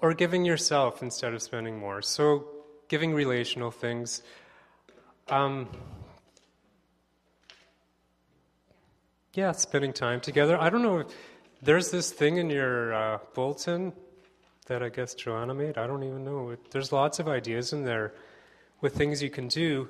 Or 0.00 0.14
giving 0.14 0.44
yourself 0.44 1.02
instead 1.02 1.34
of 1.34 1.42
spending 1.42 1.78
more. 1.78 2.00
So, 2.00 2.46
giving 2.88 3.12
relational 3.12 3.70
things. 3.70 4.22
Um, 5.30 5.68
yeah, 9.34 9.52
spending 9.52 9.92
time 9.92 10.20
together. 10.20 10.60
I 10.60 10.70
don't 10.70 10.82
know 10.82 10.98
if 10.98 11.06
there's 11.62 11.92
this 11.92 12.10
thing 12.10 12.38
in 12.38 12.50
your 12.50 12.92
uh, 12.92 13.18
bulletin 13.34 13.92
that 14.66 14.82
I 14.82 14.88
guess 14.88 15.14
Joanna 15.14 15.54
made. 15.54 15.78
I 15.78 15.86
don't 15.86 16.02
even 16.02 16.24
know. 16.24 16.56
There's 16.72 16.90
lots 16.90 17.20
of 17.20 17.28
ideas 17.28 17.72
in 17.72 17.84
there 17.84 18.12
with 18.80 18.96
things 18.96 19.22
you 19.22 19.30
can 19.30 19.46
do, 19.46 19.88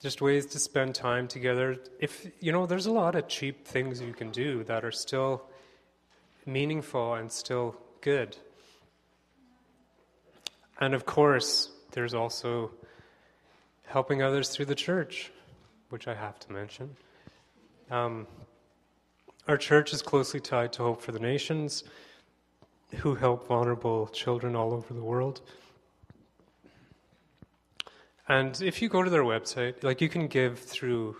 just 0.00 0.22
ways 0.22 0.46
to 0.46 0.60
spend 0.60 0.94
time 0.94 1.26
together. 1.26 1.78
If 1.98 2.24
you 2.38 2.52
know, 2.52 2.66
there's 2.66 2.86
a 2.86 2.92
lot 2.92 3.16
of 3.16 3.26
cheap 3.26 3.66
things 3.66 4.00
you 4.00 4.12
can 4.12 4.30
do 4.30 4.62
that 4.64 4.84
are 4.84 4.92
still 4.92 5.42
meaningful 6.46 7.14
and 7.14 7.32
still 7.32 7.74
good. 8.00 8.36
And 10.78 10.94
of 10.94 11.04
course, 11.04 11.72
there's 11.90 12.14
also 12.14 12.70
helping 13.84 14.22
others 14.22 14.48
through 14.48 14.66
the 14.66 14.74
church, 14.74 15.30
which 15.90 16.08
I 16.08 16.14
have 16.14 16.38
to 16.40 16.52
mention. 16.52 16.96
Um, 17.90 18.26
our 19.46 19.56
church 19.56 19.92
is 19.92 20.02
closely 20.02 20.40
tied 20.40 20.72
to 20.74 20.82
Hope 20.82 21.02
for 21.02 21.12
the 21.12 21.18
Nations, 21.18 21.84
who 22.96 23.14
help 23.14 23.46
vulnerable 23.46 24.06
children 24.08 24.56
all 24.56 24.72
over 24.72 24.94
the 24.94 25.02
world. 25.02 25.40
And 28.28 28.60
if 28.62 28.80
you 28.80 28.88
go 28.88 29.02
to 29.02 29.10
their 29.10 29.22
website, 29.22 29.82
like 29.82 30.00
you 30.00 30.08
can 30.08 30.28
give 30.28 30.58
through, 30.58 31.16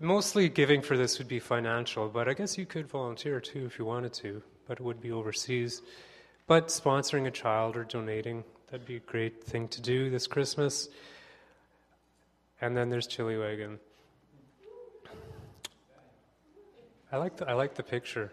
mostly 0.00 0.48
giving 0.48 0.82
for 0.82 0.96
this 0.96 1.18
would 1.18 1.28
be 1.28 1.38
financial, 1.38 2.08
but 2.08 2.28
I 2.28 2.34
guess 2.34 2.58
you 2.58 2.66
could 2.66 2.88
volunteer 2.88 3.40
too 3.40 3.64
if 3.66 3.78
you 3.78 3.84
wanted 3.84 4.12
to, 4.14 4.42
but 4.66 4.80
it 4.80 4.82
would 4.82 5.00
be 5.00 5.12
overseas. 5.12 5.82
But 6.48 6.68
sponsoring 6.68 7.26
a 7.26 7.30
child 7.30 7.76
or 7.76 7.84
donating, 7.84 8.42
that'd 8.70 8.86
be 8.86 8.96
a 8.96 9.00
great 9.00 9.44
thing 9.44 9.68
to 9.68 9.80
do 9.80 10.10
this 10.10 10.26
Christmas. 10.26 10.88
And 12.60 12.76
then 12.76 12.88
there's 12.88 13.06
Chili 13.06 13.38
Wagon. 13.38 13.78
I 17.10 17.16
like 17.16 17.36
the, 17.36 17.48
I 17.48 17.54
like 17.54 17.74
the 17.74 17.82
picture. 17.82 18.30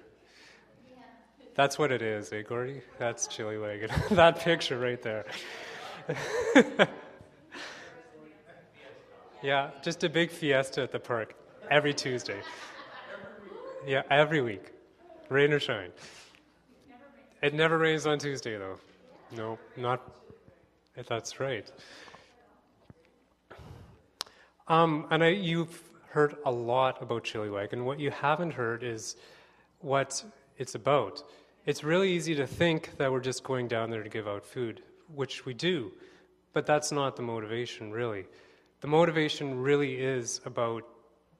That's 1.55 1.79
what 1.79 1.91
it 1.93 2.01
is, 2.01 2.33
eh, 2.33 2.41
Gordy? 2.41 2.81
That's 2.99 3.27
chili 3.27 3.57
wagon. 3.57 3.89
that 4.11 4.39
picture 4.41 4.77
right 4.77 5.01
there. 5.01 5.25
yeah, 9.41 9.69
just 9.81 10.03
a 10.03 10.09
big 10.09 10.29
fiesta 10.29 10.81
at 10.81 10.91
the 10.91 10.99
park 10.99 11.35
every 11.71 11.93
Tuesday. 11.93 12.41
Yeah, 13.87 14.01
every 14.09 14.41
week, 14.41 14.73
rain 15.29 15.53
or 15.53 15.59
shine. 15.59 15.91
It 17.41 17.53
never 17.53 17.77
rains 17.77 18.05
on 18.05 18.19
Tuesday, 18.19 18.57
though. 18.57 18.77
No, 19.31 19.57
not. 19.77 20.01
That's 21.07 21.39
right. 21.39 21.71
Um, 24.67 25.05
and 25.11 25.23
I, 25.23 25.29
you've 25.29 25.79
heard 26.09 26.37
a 26.45 26.51
lot 26.51 27.01
about 27.01 27.23
Chili 27.23 27.49
Wagon. 27.49 27.85
What 27.85 27.99
you 27.99 28.09
haven't 28.09 28.51
heard 28.51 28.83
is 28.83 29.15
what 29.79 30.23
it's 30.57 30.73
about. 30.73 31.23
It's 31.65 31.83
really 31.83 32.11
easy 32.11 32.35
to 32.35 32.47
think 32.47 32.97
that 32.97 33.11
we're 33.11 33.19
just 33.19 33.43
going 33.43 33.67
down 33.67 33.89
there 33.89 34.01
to 34.01 34.09
give 34.09 34.27
out 34.27 34.45
food, 34.45 34.81
which 35.13 35.45
we 35.45 35.53
do, 35.53 35.91
but 36.53 36.65
that's 36.65 36.91
not 36.91 37.15
the 37.15 37.21
motivation, 37.21 37.91
really. 37.91 38.25
The 38.81 38.87
motivation 38.87 39.59
really 39.59 39.95
is 39.95 40.41
about 40.45 40.83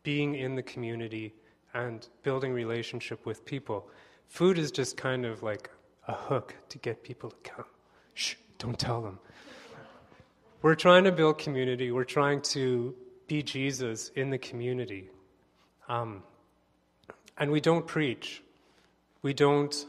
being 0.03 0.35
in 0.35 0.55
the 0.55 0.63
community 0.63 1.33
and 1.73 2.07
building 2.23 2.53
relationship 2.53 3.25
with 3.25 3.45
people. 3.45 3.87
Food 4.27 4.57
is 4.57 4.71
just 4.71 4.97
kind 4.97 5.25
of 5.25 5.41
like 5.41 5.69
a 6.07 6.13
hook 6.13 6.55
to 6.69 6.77
get 6.77 7.03
people 7.03 7.31
to 7.31 7.51
come. 7.51 7.65
Shh, 8.13 8.35
don't 8.59 8.77
tell 8.77 9.01
them. 9.01 9.19
We're 10.61 10.75
trying 10.75 11.03
to 11.03 11.11
build 11.11 11.37
community. 11.37 11.91
We're 11.91 12.03
trying 12.03 12.41
to 12.41 12.95
be 13.27 13.43
Jesus 13.43 14.09
in 14.15 14.29
the 14.29 14.37
community. 14.37 15.09
Um, 15.87 16.23
and 17.37 17.51
we 17.51 17.59
don't 17.59 17.85
preach. 17.85 18.41
We 19.21 19.33
don't. 19.33 19.85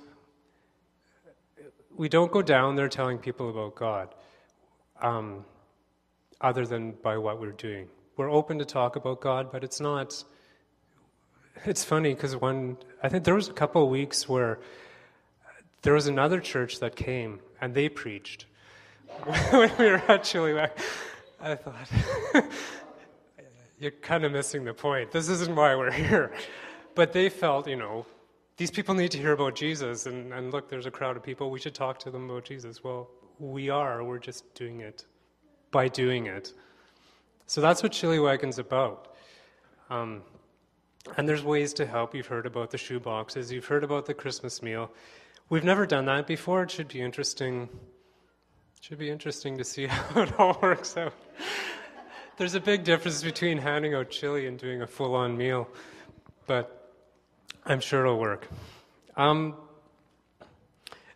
We 1.96 2.09
don't 2.11 2.31
go 2.31 2.42
down 2.42 2.77
there 2.77 2.88
telling 2.88 3.18
people 3.18 3.49
about 3.49 3.75
God, 3.75 4.14
um, 5.01 5.46
other 6.42 6.66
than 6.66 6.92
by 6.92 7.16
what 7.16 7.40
we're 7.40 7.53
doing. 7.53 7.88
We're 8.18 8.31
open 8.31 8.59
to 8.59 8.66
talk 8.66 8.96
about 8.96 9.20
God, 9.20 9.51
but 9.51 9.64
it's 9.64 9.81
not. 9.81 10.22
It's 11.64 11.85
funny 11.85 12.12
because 12.12 12.37
one, 12.37 12.77
I 13.03 13.09
think 13.09 13.25
there 13.25 13.35
was 13.35 13.49
a 13.49 13.53
couple 13.53 13.83
of 13.83 13.88
weeks 13.88 14.29
where 14.29 14.59
there 15.83 15.94
was 15.94 16.07
another 16.07 16.40
church 16.40 16.81
that 16.81 16.96
came 16.96 17.40
and 17.61 17.72
they 17.75 17.88
preached 17.88 18.44
when 19.51 19.70
we 19.79 19.87
were 19.87 20.20
Chili. 20.22 20.59
I 21.40 21.55
thought, 21.55 21.88
you're 23.78 23.90
kind 23.90 24.24
of 24.24 24.32
missing 24.32 24.64
the 24.64 24.74
point. 24.74 25.10
This 25.10 25.28
isn't 25.28 25.54
why 25.54 25.74
we're 25.74 25.90
here. 26.04 26.32
But 26.94 27.12
they 27.12 27.28
felt, 27.28 27.68
you 27.68 27.76
know, 27.76 28.06
these 28.56 28.70
people 28.70 28.94
need 28.94 29.10
to 29.10 29.18
hear 29.18 29.32
about 29.32 29.54
Jesus. 29.54 30.06
And, 30.06 30.32
and 30.32 30.50
look, 30.50 30.68
there's 30.68 30.86
a 30.86 30.90
crowd 30.90 31.16
of 31.16 31.22
people. 31.22 31.50
We 31.50 31.60
should 31.60 31.74
talk 31.74 31.98
to 32.00 32.10
them 32.10 32.30
about 32.30 32.44
Jesus. 32.44 32.82
Well, 32.82 33.10
we 33.38 33.68
are. 33.68 34.02
We're 34.02 34.18
just 34.18 34.54
doing 34.54 34.80
it 34.80 35.04
by 35.70 35.88
doing 35.88 36.26
it. 36.26 36.52
So 37.46 37.60
that's 37.60 37.82
what 37.82 37.92
Chili 37.92 38.18
Wagon's 38.18 38.58
about. 38.58 39.14
Um, 39.90 40.22
and 41.16 41.28
there's 41.28 41.44
ways 41.44 41.72
to 41.74 41.86
help. 41.86 42.14
You've 42.14 42.26
heard 42.26 42.46
about 42.46 42.70
the 42.70 42.78
shoe 42.78 42.98
boxes. 42.98 43.52
You've 43.52 43.66
heard 43.66 43.84
about 43.84 44.06
the 44.06 44.14
Christmas 44.14 44.62
meal. 44.62 44.90
We've 45.48 45.64
never 45.64 45.86
done 45.86 46.06
that 46.06 46.26
before. 46.26 46.62
It 46.62 46.70
should 46.70 46.88
be 46.88 47.00
interesting. 47.00 47.68
It 48.78 48.84
should 48.84 48.98
be 48.98 49.10
interesting 49.10 49.58
to 49.58 49.64
see 49.64 49.86
how 49.86 50.22
it 50.22 50.40
all 50.40 50.58
works 50.60 50.96
out. 50.96 51.14
There's 52.38 52.55
a 52.55 52.61
big 52.61 52.85
difference 52.85 53.22
between 53.22 53.57
handing 53.57 53.94
out 53.94 54.11
chili 54.11 54.46
and 54.46 54.59
doing 54.59 54.83
a 54.83 54.87
full 54.87 55.14
on 55.14 55.38
meal, 55.38 55.66
but 56.46 56.92
I'm 57.64 57.81
sure 57.81 58.05
it'll 58.05 58.18
work. 58.18 58.46
Um, 59.16 59.55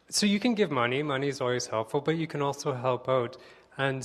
so 0.08 0.24
you 0.24 0.40
can 0.40 0.54
give 0.54 0.70
money, 0.70 1.02
money 1.02 1.28
is 1.28 1.42
always 1.42 1.66
helpful, 1.66 2.00
but 2.00 2.16
you 2.16 2.26
can 2.26 2.40
also 2.40 2.72
help 2.72 3.06
out. 3.06 3.36
And 3.76 4.02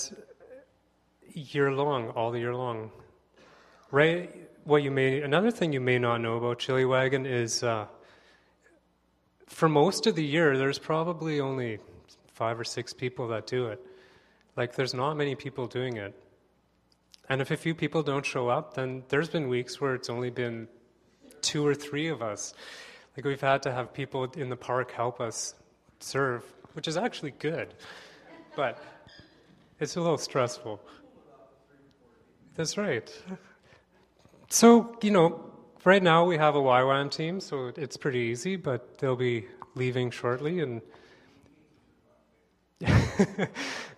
year 1.34 1.71
long, 1.71 2.10
all 2.10 2.36
year 2.36 2.54
long. 2.54 2.91
Right? 3.91 4.36
What 4.65 4.84
you 4.84 4.91
may, 4.91 5.21
another 5.21 5.51
thing 5.51 5.71
you 5.71 5.80
may 5.80 5.97
not 5.97 6.19
know 6.19 6.36
about 6.36 6.60
Chili 6.60 6.84
Wagon 6.84 7.25
is 7.25 7.63
uh, 7.63 7.86
for 9.47 9.69
most 9.69 10.06
of 10.06 10.15
the 10.15 10.25
year, 10.25 10.58
there's 10.58 10.80
probably 10.80 11.39
only 11.39 11.80
five 12.34 12.60
or 12.60 12.65
six 12.65 12.91
people 12.91 13.30
that 13.30 13.47
do 13.47 13.67
it. 13.67 13.80
Like, 14.58 14.75
there's 14.75 14.93
not 14.93 15.13
many 15.15 15.36
people 15.36 15.65
doing 15.65 15.95
it. 15.95 16.13
And 17.29 17.41
if 17.41 17.51
a 17.51 17.57
few 17.57 17.73
people 17.73 18.03
don't 18.03 18.25
show 18.25 18.49
up, 18.49 18.75
then 18.75 19.03
there's 19.09 19.29
been 19.29 19.47
weeks 19.47 19.81
where 19.81 19.95
it's 19.95 20.09
only 20.09 20.29
been 20.29 20.67
two 21.41 21.65
or 21.65 21.73
three 21.73 22.07
of 22.07 22.21
us. 22.21 22.53
Like 23.17 23.25
we've 23.25 23.41
had 23.41 23.63
to 23.63 23.71
have 23.71 23.93
people 23.93 24.25
in 24.35 24.49
the 24.49 24.55
park 24.55 24.91
help 24.91 25.19
us 25.21 25.55
serve, 25.99 26.43
which 26.73 26.88
is 26.88 26.97
actually 26.97 27.31
good. 27.31 27.73
But 28.55 28.81
it's 29.79 29.95
a 29.95 30.01
little 30.01 30.17
stressful. 30.17 30.79
That's 32.55 32.77
right. 32.77 33.11
So, 34.49 34.97
you 35.01 35.11
know, 35.11 35.51
right 35.83 36.01
now 36.01 36.25
we 36.25 36.38
have 36.38 36.55
a 36.55 36.61
YWAM 36.61 37.11
team, 37.11 37.39
so 37.39 37.71
it's 37.75 37.97
pretty 37.97 38.19
easy, 38.19 38.55
but 38.55 38.97
they'll 38.99 39.15
be 39.15 39.47
leaving 39.75 40.11
shortly 40.11 40.61
and 40.61 40.81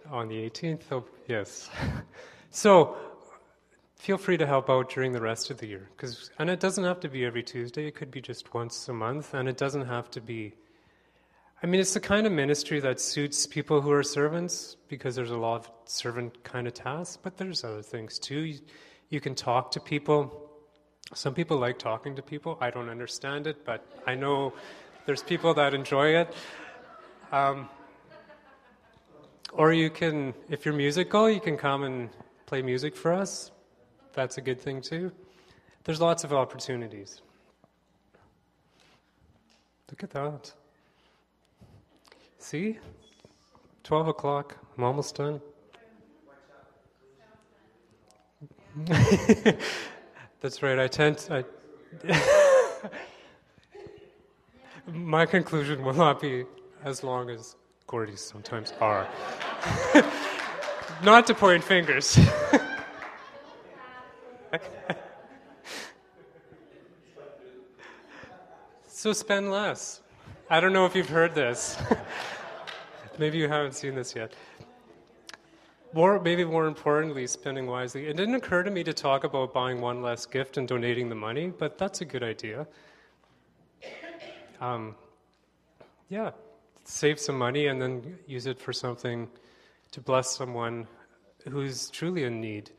on 0.10 0.28
the 0.28 0.50
18th, 0.50 0.82
oh, 0.92 1.06
yes. 1.28 1.70
So, 2.50 2.98
feel 3.98 4.18
free 4.18 4.38
to 4.38 4.46
help 4.46 4.70
out 4.70 4.90
during 4.90 5.12
the 5.12 5.22
rest 5.22 5.50
of 5.50 5.58
the 5.58 5.68
year 5.68 5.90
because 5.96 6.30
and 6.40 6.50
it 6.50 6.60
doesn't 6.60 6.84
have 6.84 7.00
to 7.00 7.10
be 7.10 7.26
every 7.26 7.44
tuesday 7.44 7.88
it 7.88 7.96
could 7.96 8.12
be 8.12 8.22
just 8.22 8.54
once 8.54 8.88
a 8.88 8.94
month 8.94 9.34
and 9.34 9.50
it 9.50 9.58
doesn't 9.58 9.86
have 9.86 10.10
to 10.10 10.22
be 10.22 10.54
i 11.64 11.68
mean 11.68 11.82
it's 11.82 11.94
the 11.94 12.00
kind 12.00 12.28
of 12.28 12.32
ministry 12.32 12.80
that 12.80 13.00
suits 13.00 13.48
people 13.48 13.82
who 13.82 13.92
are 13.92 14.04
servants 14.04 14.78
because 14.88 15.16
there's 15.16 15.32
a 15.32 15.38
lot 15.38 15.62
of 15.62 15.72
servant 15.86 16.44
kind 16.44 16.68
of 16.68 16.74
tasks 16.74 17.18
but 17.22 17.38
there's 17.38 17.64
other 17.64 17.82
things 17.82 18.20
too. 18.20 18.40
You, 18.40 18.60
you 19.10 19.22
can 19.22 19.36
talk 19.36 19.72
to 19.72 19.80
people. 19.80 20.52
Some 21.14 21.34
people 21.34 21.58
like 21.58 21.80
talking 21.80 22.18
to 22.18 22.22
people. 22.22 22.58
I 22.62 22.70
don't 22.70 22.90
understand 22.90 23.48
it 23.48 23.66
but 23.66 23.86
i 24.06 24.14
know 24.16 24.54
there's 25.06 25.24
people 25.24 25.54
that 25.54 25.74
enjoy 25.74 26.18
it. 26.18 26.34
Um, 27.32 27.70
or 29.54 29.74
you 29.74 29.90
can 29.90 30.34
if 30.50 30.66
you're 30.66 30.74
musical 30.74 31.30
you 31.30 31.40
can 31.40 31.58
come 31.58 31.84
and 31.84 32.10
play 32.46 32.62
music 32.62 32.96
for 32.96 33.12
us 33.14 33.52
that's 34.18 34.38
a 34.40 34.42
good 34.42 34.60
thing 34.60 34.82
too. 34.82 35.12
There's 35.84 36.02
lots 36.02 36.24
of 36.24 36.34
opportunities. 36.34 37.22
Look 39.92 40.02
at 40.02 40.10
that. 40.10 40.52
See? 42.40 42.80
12 43.84 44.08
o'clock. 44.08 44.58
I'm 44.76 44.84
almost 44.84 45.16
done. 45.16 45.40
That's 50.42 50.64
right. 50.64 50.80
I 50.80 50.88
tend 50.88 51.20
to, 51.20 51.46
I 52.06 52.90
My 54.92 55.26
conclusion 55.28 55.84
will 55.84 55.94
not 55.94 56.20
be 56.20 56.46
as 56.84 57.04
long 57.04 57.30
as 57.30 57.56
Gordy's 57.86 58.22
sometimes 58.22 58.74
are. 58.82 59.08
not 61.04 61.28
to 61.28 61.36
point 61.36 61.64
fingers. 61.64 62.18
so 68.88 69.14
spend 69.14 69.52
less. 69.52 70.02
I 70.50 70.60
don't 70.60 70.74
know 70.74 70.86
if 70.86 70.96
you've 70.96 71.10
heard 71.10 71.36
this. 71.36 71.78
maybe 73.20 73.38
you 73.38 73.48
haven't 73.48 73.74
seen 73.74 73.96
this 73.96 74.16
yet. 74.16 74.34
More, 75.94 76.20
maybe 76.20 76.44
more 76.44 76.68
importantly, 76.68 77.26
spending 77.28 77.66
wisely. 77.66 78.08
It 78.08 78.18
didn't 78.18 78.36
occur 78.36 78.64
to 78.64 78.72
me 78.72 78.84
to 78.84 78.94
talk 78.94 79.24
about 79.24 79.54
buying 79.54 79.82
one 79.82 80.02
less 80.02 80.26
gift 80.26 80.58
and 80.58 80.68
donating 80.68 81.10
the 81.10 81.16
money, 81.16 81.48
but 81.48 81.78
that's 81.78 82.02
a 82.02 82.06
good 82.06 82.24
idea. 82.24 82.68
Um, 84.60 84.96
yeah, 86.10 86.32
save 86.84 87.20
some 87.20 87.38
money 87.38 87.68
and 87.68 87.82
then 87.82 88.18
use 88.28 88.48
it 88.48 88.60
for 88.60 88.74
something 88.74 89.30
to 89.92 90.02
bless 90.02 90.32
someone 90.32 90.88
who's 91.50 91.90
truly 91.90 92.24
in 92.24 92.42
need. 92.42 92.72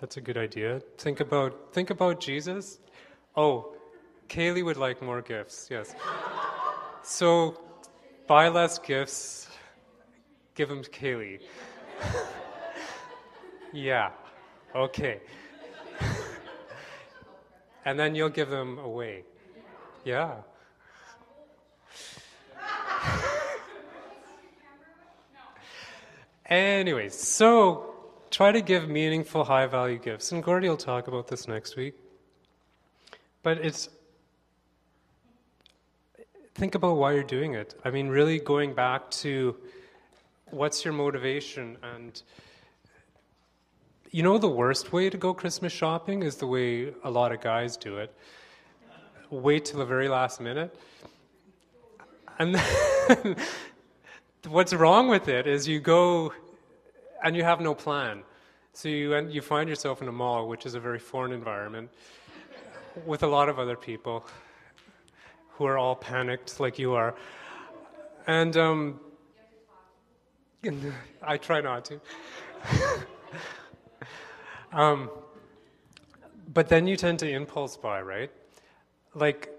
That's 0.00 0.16
a 0.18 0.20
good 0.20 0.36
idea. 0.36 0.80
Think 0.98 1.20
about 1.20 1.72
think 1.72 1.88
about 1.88 2.20
Jesus. 2.20 2.78
Oh, 3.34 3.74
Kaylee 4.28 4.62
would 4.64 4.76
like 4.76 5.00
more 5.00 5.22
gifts. 5.22 5.68
Yes. 5.70 5.94
So, 7.02 7.58
buy 8.26 8.48
less 8.48 8.78
gifts. 8.78 9.48
Give 10.54 10.68
them 10.68 10.82
to 10.82 10.90
Kaylee. 10.90 11.40
yeah. 13.72 14.10
Okay. 14.74 15.20
and 17.86 17.98
then 17.98 18.14
you'll 18.14 18.28
give 18.28 18.50
them 18.50 18.78
away. 18.78 19.24
Yeah. 20.04 20.42
Anyways, 26.46 27.14
so 27.18 27.95
try 28.30 28.52
to 28.52 28.60
give 28.60 28.88
meaningful, 28.88 29.44
high 29.44 29.66
value 29.66 29.98
gifts. 29.98 30.32
And 30.32 30.42
Gordy 30.42 30.68
will 30.68 30.76
talk 30.76 31.08
about 31.08 31.28
this 31.28 31.48
next 31.48 31.76
week. 31.76 31.94
But 33.42 33.58
it's. 33.58 33.88
Think 36.54 36.74
about 36.74 36.96
why 36.96 37.12
you're 37.12 37.22
doing 37.22 37.54
it. 37.54 37.78
I 37.84 37.90
mean, 37.90 38.08
really 38.08 38.38
going 38.38 38.72
back 38.72 39.10
to 39.22 39.56
what's 40.50 40.84
your 40.84 40.94
motivation 40.94 41.76
and. 41.82 42.22
You 44.10 44.22
know, 44.22 44.38
the 44.38 44.48
worst 44.48 44.92
way 44.92 45.10
to 45.10 45.18
go 45.18 45.34
Christmas 45.34 45.72
shopping 45.72 46.22
is 46.22 46.36
the 46.36 46.46
way 46.46 46.94
a 47.04 47.10
lot 47.10 47.32
of 47.32 47.40
guys 47.40 47.76
do 47.76 47.98
it 47.98 48.14
wait 49.30 49.64
till 49.64 49.78
the 49.78 49.84
very 49.84 50.08
last 50.08 50.40
minute. 50.40 50.74
And 52.38 52.60
what's 54.48 54.72
wrong 54.74 55.08
with 55.08 55.28
it 55.28 55.46
is 55.46 55.66
you 55.66 55.80
go 55.80 56.32
and 57.26 57.34
you 57.34 57.42
have 57.42 57.60
no 57.60 57.74
plan. 57.74 58.22
So 58.72 58.88
you, 58.88 59.16
you 59.28 59.42
find 59.42 59.68
yourself 59.68 60.00
in 60.00 60.06
a 60.06 60.12
mall, 60.12 60.46
which 60.46 60.64
is 60.64 60.74
a 60.74 60.80
very 60.80 61.00
foreign 61.00 61.32
environment, 61.32 61.90
with 63.04 63.24
a 63.24 63.26
lot 63.26 63.48
of 63.48 63.58
other 63.58 63.76
people 63.76 64.24
who 65.48 65.64
are 65.64 65.76
all 65.76 65.96
panicked 65.96 66.60
like 66.60 66.78
you 66.78 66.92
are. 66.92 67.16
And 68.28 68.56
um, 68.56 69.00
I 71.22 71.36
try 71.36 71.60
not 71.60 71.84
to. 71.86 72.00
um, 74.72 75.10
but 76.54 76.68
then 76.68 76.86
you 76.86 76.96
tend 76.96 77.18
to 77.18 77.28
impulse 77.28 77.76
buy, 77.76 78.02
right? 78.02 78.30
Like, 79.16 79.50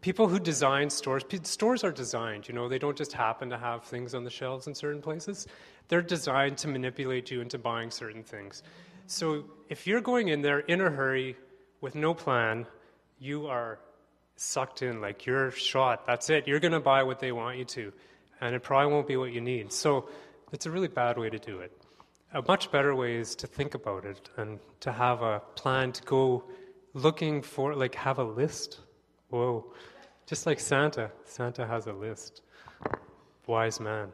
people 0.00 0.28
who 0.28 0.38
design 0.38 0.90
stores, 0.90 1.24
stores 1.42 1.84
are 1.84 1.92
designed, 1.92 2.48
you 2.48 2.54
know, 2.54 2.68
they 2.68 2.78
don't 2.78 2.96
just 2.96 3.12
happen 3.12 3.50
to 3.50 3.58
have 3.58 3.84
things 3.84 4.14
on 4.14 4.24
the 4.24 4.30
shelves 4.30 4.66
in 4.66 4.74
certain 4.74 5.00
places. 5.00 5.46
They're 5.88 6.02
designed 6.02 6.58
to 6.58 6.68
manipulate 6.68 7.30
you 7.30 7.40
into 7.40 7.58
buying 7.58 7.90
certain 7.90 8.22
things. 8.22 8.62
So 9.06 9.44
if 9.68 9.86
you're 9.86 10.00
going 10.00 10.28
in 10.28 10.42
there 10.42 10.60
in 10.60 10.80
a 10.80 10.90
hurry 10.90 11.36
with 11.80 11.94
no 11.94 12.14
plan, 12.14 12.66
you 13.18 13.46
are 13.46 13.78
sucked 14.36 14.82
in, 14.82 15.00
like 15.00 15.26
you're 15.26 15.50
shot. 15.50 16.06
That's 16.06 16.28
it. 16.30 16.46
You're 16.46 16.60
going 16.60 16.72
to 16.72 16.80
buy 16.80 17.02
what 17.02 17.20
they 17.20 17.32
want 17.32 17.58
you 17.58 17.64
to, 17.64 17.92
and 18.40 18.54
it 18.54 18.62
probably 18.62 18.92
won't 18.92 19.06
be 19.06 19.16
what 19.16 19.32
you 19.32 19.40
need. 19.40 19.72
So 19.72 20.08
it's 20.52 20.66
a 20.66 20.70
really 20.70 20.88
bad 20.88 21.18
way 21.18 21.30
to 21.30 21.38
do 21.38 21.60
it. 21.60 21.72
A 22.34 22.42
much 22.46 22.70
better 22.70 22.94
way 22.94 23.16
is 23.16 23.34
to 23.36 23.46
think 23.46 23.74
about 23.74 24.04
it 24.04 24.28
and 24.36 24.58
to 24.80 24.92
have 24.92 25.22
a 25.22 25.40
plan 25.54 25.92
to 25.92 26.02
go 26.02 26.44
looking 26.92 27.42
for, 27.42 27.74
like, 27.74 27.94
have 27.94 28.18
a 28.18 28.24
list 28.24 28.80
Whoa. 29.28 29.64
Just 30.26 30.46
like 30.46 30.60
Santa. 30.60 31.10
Santa 31.24 31.66
has 31.66 31.86
a 31.86 31.92
list. 31.92 32.42
Wise 33.46 33.80
man. 33.80 34.12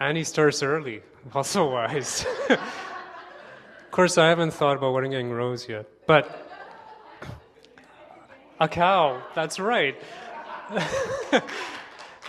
And 0.00 0.16
he 0.16 0.24
starts 0.24 0.62
early. 0.62 1.02
Also 1.34 1.68
wise. 1.68 2.24
of 2.48 2.60
course, 3.90 4.16
I 4.16 4.28
haven't 4.28 4.52
thought 4.52 4.76
about 4.76 4.94
wedding 4.94 5.10
getting 5.10 5.32
Rose 5.32 5.68
yet. 5.68 5.86
But 6.06 6.46
a 8.60 8.68
cow. 8.68 9.20
That's 9.34 9.58
right. 9.58 10.00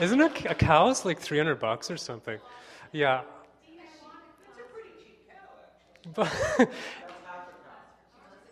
Isn't 0.02 0.20
it 0.20 0.46
a 0.46 0.56
cow's 0.56 1.06
like 1.06 1.20
300 1.20 1.60
bucks 1.60 1.92
or 1.92 1.98
something? 1.98 2.40
Yeah. 2.92 3.22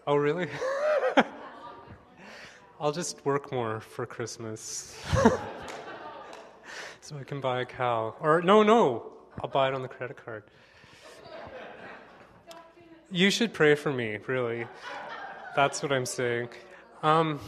oh, 0.06 0.16
really? 0.16 0.48
I'll 2.80 2.92
just 2.92 3.26
work 3.26 3.52
more 3.52 3.80
for 3.80 4.06
Christmas. 4.06 5.00
So 7.06 7.16
I 7.20 7.24
can 7.24 7.40
buy 7.40 7.62
a 7.62 7.66
cow. 7.66 8.16
Or, 8.20 8.42
no, 8.42 8.64
no, 8.64 9.14
I'll 9.40 9.50
buy 9.50 9.68
it 9.68 9.76
on 9.76 9.84
the 9.84 9.88
credit 9.88 10.18
card. 10.18 10.44
You 13.12 13.30
should 13.30 13.54
pray 13.54 13.76
for 13.76 13.94
me, 13.94 14.18
really. 14.26 14.66
That's 15.56 15.84
what 15.84 15.92
I'm 15.92 16.08
saying. 16.08 16.50
Um, 17.04 17.40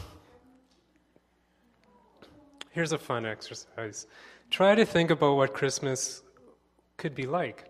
here's 2.70 2.92
a 2.92 2.98
fun 2.98 3.26
exercise 3.26 4.06
try 4.48 4.76
to 4.76 4.86
think 4.86 5.10
about 5.10 5.36
what 5.36 5.52
Christmas 5.52 6.22
could 6.96 7.16
be 7.16 7.26
like. 7.26 7.64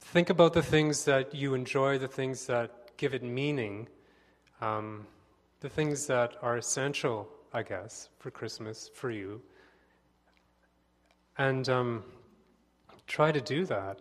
think 0.00 0.30
about 0.30 0.52
the 0.52 0.62
things 0.62 1.04
that 1.04 1.32
you 1.32 1.54
enjoy, 1.54 1.96
the 1.98 2.08
things 2.08 2.46
that 2.46 2.96
give 2.96 3.14
it 3.14 3.22
meaning, 3.22 3.88
um, 4.60 5.06
the 5.64 5.70
things 5.70 6.06
that 6.06 6.36
are 6.42 6.58
essential, 6.58 7.26
I 7.54 7.62
guess, 7.62 8.10
for 8.18 8.30
Christmas 8.30 8.90
for 8.92 9.10
you. 9.10 9.40
And 11.38 11.66
um, 11.70 12.04
try 13.06 13.32
to 13.32 13.40
do 13.40 13.64
that 13.64 14.00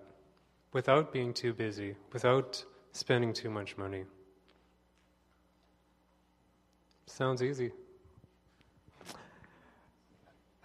without 0.74 1.14
being 1.14 1.34
too 1.34 1.54
busy, 1.54 1.96
without 2.12 2.62
spending 2.92 3.32
too 3.32 3.50
much 3.50 3.78
money. 3.78 4.04
Sounds 7.06 7.42
easy. 7.42 7.72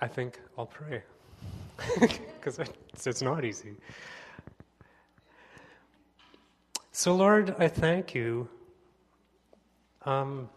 I 0.01 0.09
think 0.09 0.41
I'll 0.59 0.67
pray 0.67 1.05
because 2.01 2.59
it's, 3.07 3.23
not 3.23 3.45
easy. 3.45 3.77
So, 6.91 7.15
Lord, 7.15 7.55
I 7.57 7.69
thank 7.69 8.17
you 8.17 8.49
um, 10.05 10.49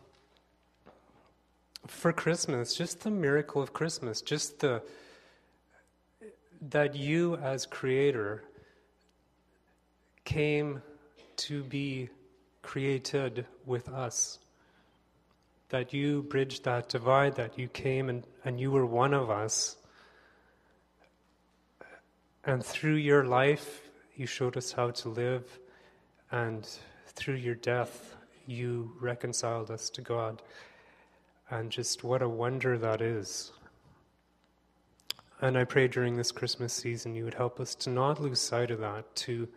for 1.91 2.13
Christmas, 2.13 2.73
just 2.73 3.01
the 3.01 3.11
miracle 3.11 3.61
of 3.61 3.73
Christmas, 3.73 4.21
just 4.21 4.59
the 4.59 4.81
that 6.69 6.95
you, 6.95 7.35
as 7.37 7.65
Creator, 7.65 8.43
came 10.23 10.81
to 11.35 11.63
be 11.63 12.09
created 12.61 13.45
with 13.65 13.89
us. 13.89 14.37
That 15.69 15.93
you 15.93 16.23
bridged 16.23 16.65
that 16.65 16.89
divide, 16.89 17.35
that 17.35 17.57
you 17.57 17.67
came 17.67 18.09
and, 18.09 18.25
and 18.45 18.59
you 18.59 18.71
were 18.71 18.85
one 18.85 19.13
of 19.13 19.29
us. 19.29 19.75
And 22.43 22.63
through 22.63 22.95
your 22.95 23.25
life, 23.25 23.81
you 24.15 24.27
showed 24.27 24.55
us 24.57 24.71
how 24.71 24.91
to 24.91 25.09
live 25.09 25.59
and 26.31 26.67
through 27.07 27.35
your 27.35 27.55
death, 27.55 28.15
you 28.47 28.93
reconciled 28.99 29.69
us 29.69 29.89
to 29.91 30.01
God. 30.01 30.41
And 31.51 31.69
just 31.69 32.03
what 32.03 32.21
a 32.21 32.29
wonder 32.29 32.77
that 32.77 33.01
is. 33.01 33.51
And 35.41 35.57
I 35.57 35.65
pray 35.65 35.87
during 35.87 36.15
this 36.15 36.31
Christmas 36.31 36.71
season 36.71 37.13
you 37.13 37.25
would 37.25 37.33
help 37.33 37.59
us 37.59 37.75
to 37.75 37.89
not 37.89 38.21
lose 38.21 38.39
sight 38.39 38.71
of 38.71 38.79
that, 38.79 39.13
to 39.17 39.49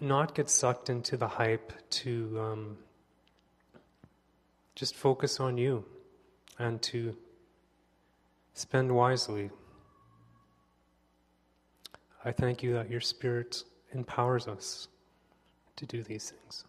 not 0.00 0.34
get 0.36 0.48
sucked 0.48 0.88
into 0.88 1.16
the 1.16 1.26
hype, 1.26 1.72
to 1.90 2.40
um, 2.40 2.78
just 4.76 4.94
focus 4.94 5.40
on 5.40 5.58
you 5.58 5.84
and 6.58 6.80
to 6.82 7.16
spend 8.54 8.94
wisely. 8.94 9.50
I 12.24 12.30
thank 12.30 12.62
you 12.62 12.74
that 12.74 12.88
your 12.88 13.00
Spirit 13.00 13.64
empowers 13.92 14.46
us 14.46 14.86
to 15.76 15.86
do 15.86 16.02
these 16.02 16.30
things. 16.30 16.64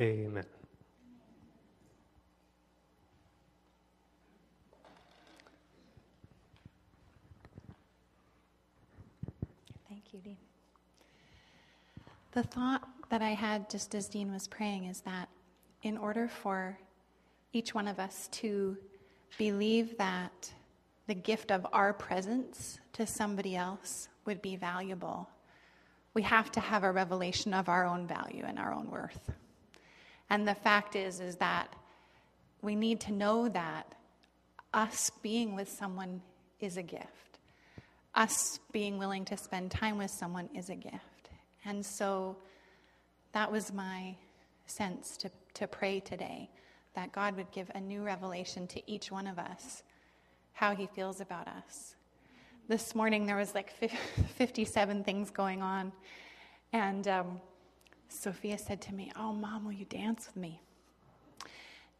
Amen. 0.00 0.44
Thank 9.88 10.12
you, 10.12 10.20
Dean. 10.20 10.36
The 12.34 12.42
thought 12.42 12.82
that 13.10 13.22
I 13.22 13.30
had 13.30 13.70
just 13.70 13.94
as 13.94 14.08
Dean 14.08 14.32
was 14.32 14.48
praying 14.48 14.86
is 14.86 15.02
that 15.02 15.28
in 15.82 15.96
order 15.96 16.26
for 16.26 16.76
each 17.52 17.72
one 17.72 17.86
of 17.86 18.00
us 18.00 18.28
to 18.32 18.76
believe 19.38 19.96
that 19.98 20.52
the 21.06 21.14
gift 21.14 21.52
of 21.52 21.64
our 21.72 21.92
presence 21.92 22.80
to 22.94 23.06
somebody 23.06 23.54
else 23.54 24.08
would 24.24 24.42
be 24.42 24.56
valuable, 24.56 25.28
we 26.12 26.22
have 26.22 26.50
to 26.52 26.60
have 26.60 26.82
a 26.82 26.90
revelation 26.90 27.54
of 27.54 27.68
our 27.68 27.86
own 27.86 28.04
value 28.04 28.42
and 28.44 28.58
our 28.58 28.74
own 28.74 28.90
worth. 28.90 29.30
And 30.28 30.48
the 30.48 30.56
fact 30.56 30.96
is 30.96 31.20
is 31.20 31.36
that 31.36 31.72
we 32.62 32.74
need 32.74 32.98
to 33.02 33.12
know 33.12 33.48
that 33.48 33.94
us 34.72 35.08
being 35.22 35.54
with 35.54 35.68
someone 35.68 36.20
is 36.58 36.78
a 36.78 36.82
gift. 36.82 37.38
Us 38.16 38.58
being 38.72 38.98
willing 38.98 39.24
to 39.26 39.36
spend 39.36 39.70
time 39.70 39.98
with 39.98 40.10
someone 40.10 40.48
is 40.52 40.68
a 40.68 40.74
gift. 40.74 41.13
And 41.64 41.84
so 41.84 42.36
that 43.32 43.50
was 43.50 43.72
my 43.72 44.14
sense 44.66 45.16
to, 45.18 45.30
to 45.54 45.66
pray 45.66 46.00
today 46.00 46.50
that 46.94 47.12
God 47.12 47.36
would 47.36 47.50
give 47.50 47.70
a 47.74 47.80
new 47.80 48.02
revelation 48.02 48.66
to 48.68 48.90
each 48.90 49.10
one 49.10 49.26
of 49.26 49.38
us 49.38 49.82
how 50.52 50.74
he 50.74 50.86
feels 50.86 51.20
about 51.20 51.48
us. 51.48 51.96
This 52.68 52.94
morning 52.94 53.26
there 53.26 53.36
was 53.36 53.54
like 53.54 53.72
57 54.36 55.04
things 55.04 55.30
going 55.30 55.60
on, 55.62 55.92
and 56.72 57.06
um, 57.08 57.40
Sophia 58.08 58.56
said 58.56 58.80
to 58.82 58.94
me, 58.94 59.12
Oh, 59.16 59.32
mom, 59.32 59.64
will 59.64 59.72
you 59.72 59.84
dance 59.84 60.28
with 60.28 60.36
me? 60.36 60.60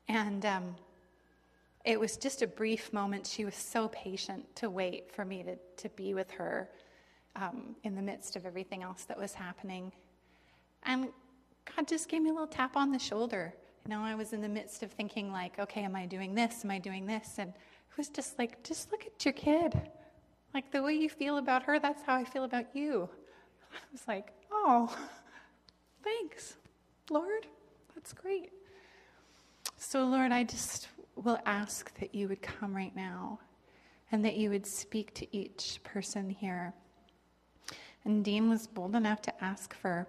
And 0.09 0.47
um, 0.47 0.77
it 1.85 1.99
was 1.99 2.17
just 2.17 2.43
a 2.43 2.47
brief 2.47 2.93
moment. 2.93 3.27
She 3.27 3.45
was 3.45 3.55
so 3.55 3.89
patient 3.89 4.55
to 4.57 4.71
wait 4.71 5.11
for 5.13 5.25
me 5.25 5.43
to, 5.43 5.57
to 5.83 5.89
be 5.97 6.15
with 6.15 6.31
her 6.31 6.69
um, 7.37 7.77
in 7.83 7.95
the 7.95 8.03
midst 8.03 8.37
of 8.37 8.47
everything 8.47 8.83
else 8.83 9.05
that 9.05 9.19
was 9.19 9.35
happening. 9.35 9.93
And 10.85 11.09
God 11.77 11.89
just 11.89 12.09
gave 12.09 12.23
me 12.23 12.31
a 12.31 12.33
little 12.33 12.47
tap 12.47 12.77
on 12.77 12.93
the 12.93 12.99
shoulder. 12.99 13.55
You 13.85 13.91
know, 13.91 14.03
I 14.03 14.15
was 14.15 14.33
in 14.33 14.41
the 14.41 14.49
midst 14.49 14.83
of 14.83 14.93
thinking, 14.93 15.33
like, 15.33 15.59
okay, 15.59 15.83
am 15.83 15.97
I 15.97 16.07
doing 16.07 16.35
this? 16.35 16.65
Am 16.65 16.71
I 16.71 16.79
doing 16.79 17.07
this? 17.07 17.35
And 17.39 17.51
it 17.51 17.97
was 17.97 18.09
just 18.09 18.39
like, 18.39 18.63
just 18.63 18.91
look 18.91 19.05
at 19.07 19.25
your 19.25 19.35
kid. 19.35 19.81
Like, 20.53 20.71
the 20.71 20.83
way 20.83 20.95
you 20.95 21.09
feel 21.09 21.39
about 21.39 21.65
her, 21.65 21.79
that's 21.79 22.03
how 22.03 22.15
I 22.15 22.25
feel 22.25 22.45
about 22.45 22.75
you. 22.75 23.09
I 23.73 23.77
was 23.93 24.07
like, 24.07 24.33
oh, 24.51 24.97
thanks, 26.05 26.57
Lord. 27.11 27.47
That's 27.95 28.13
great. 28.13 28.53
So, 29.77 30.05
Lord, 30.05 30.33
I 30.33 30.45
just 30.45 30.89
will 31.17 31.39
ask 31.47 31.93
that 31.99 32.15
you 32.15 32.29
would 32.29 32.43
come 32.43 32.75
right 32.75 32.95
now 32.95 33.41
and 34.11 34.25
that 34.25 34.37
you 34.37 34.51
would 34.51 34.67
speak 34.67 35.13
to 35.15 35.37
each 35.37 35.81
person 35.83 36.31
here. 36.31 36.73
And 38.05 38.25
Dean 38.25 38.51
was 38.51 38.67
bold 38.67 38.95
enough 38.95 39.23
to 39.23 39.45
ask 39.45 39.75
for 39.75 40.07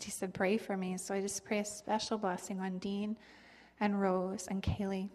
he 0.00 0.10
said, 0.10 0.34
Pray 0.34 0.56
for 0.56 0.76
me. 0.76 0.96
So 0.96 1.14
I 1.14 1.20
just 1.20 1.44
pray 1.44 1.58
a 1.58 1.64
special 1.64 2.18
blessing 2.18 2.60
on 2.60 2.78
Dean 2.78 3.16
and 3.80 4.00
Rose 4.00 4.46
and 4.48 4.62
Kaylee 4.62 5.10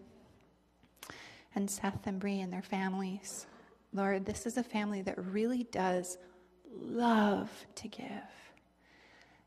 and 1.55 1.69
Seth 1.69 2.05
and 2.05 2.19
Bree 2.19 2.41
and 2.41 2.51
their 2.51 2.61
families. 2.61 3.47
Lord, 3.93 4.25
this 4.25 4.45
is 4.45 4.57
a 4.57 4.63
family 4.63 5.01
that 5.03 5.17
really 5.17 5.63
does 5.63 6.17
love 6.71 7.49
to 7.75 7.87
give. 7.87 8.09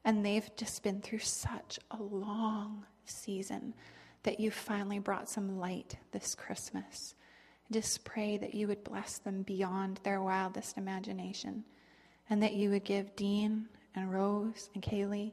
And 0.05 0.25
they've 0.25 0.51
just 0.57 0.83
been 0.83 1.01
through 1.01 1.21
such 1.21 1.79
a 1.91 2.03
long 2.03 2.85
season 3.05 3.75
that 4.23 4.41
you 4.41 4.51
finally 4.51 4.99
brought 4.99 5.29
some 5.29 5.59
light 5.59 5.97
this 6.11 6.35
Christmas. 6.35 7.15
Just 7.71 8.05
pray 8.05 8.37
that 8.39 8.55
you 8.55 8.67
would 8.67 8.83
bless 8.83 9.19
them 9.19 9.43
beyond 9.43 10.01
their 10.03 10.23
wildest 10.23 10.77
imagination 10.77 11.65
and 12.31 12.43
that 12.43 12.55
you 12.55 12.71
would 12.71 12.85
give 12.85 13.15
Dean 13.17 13.69
and 13.95 14.13
Rose 14.13 14.71
and 14.75 14.83
Kaylee 14.83 15.33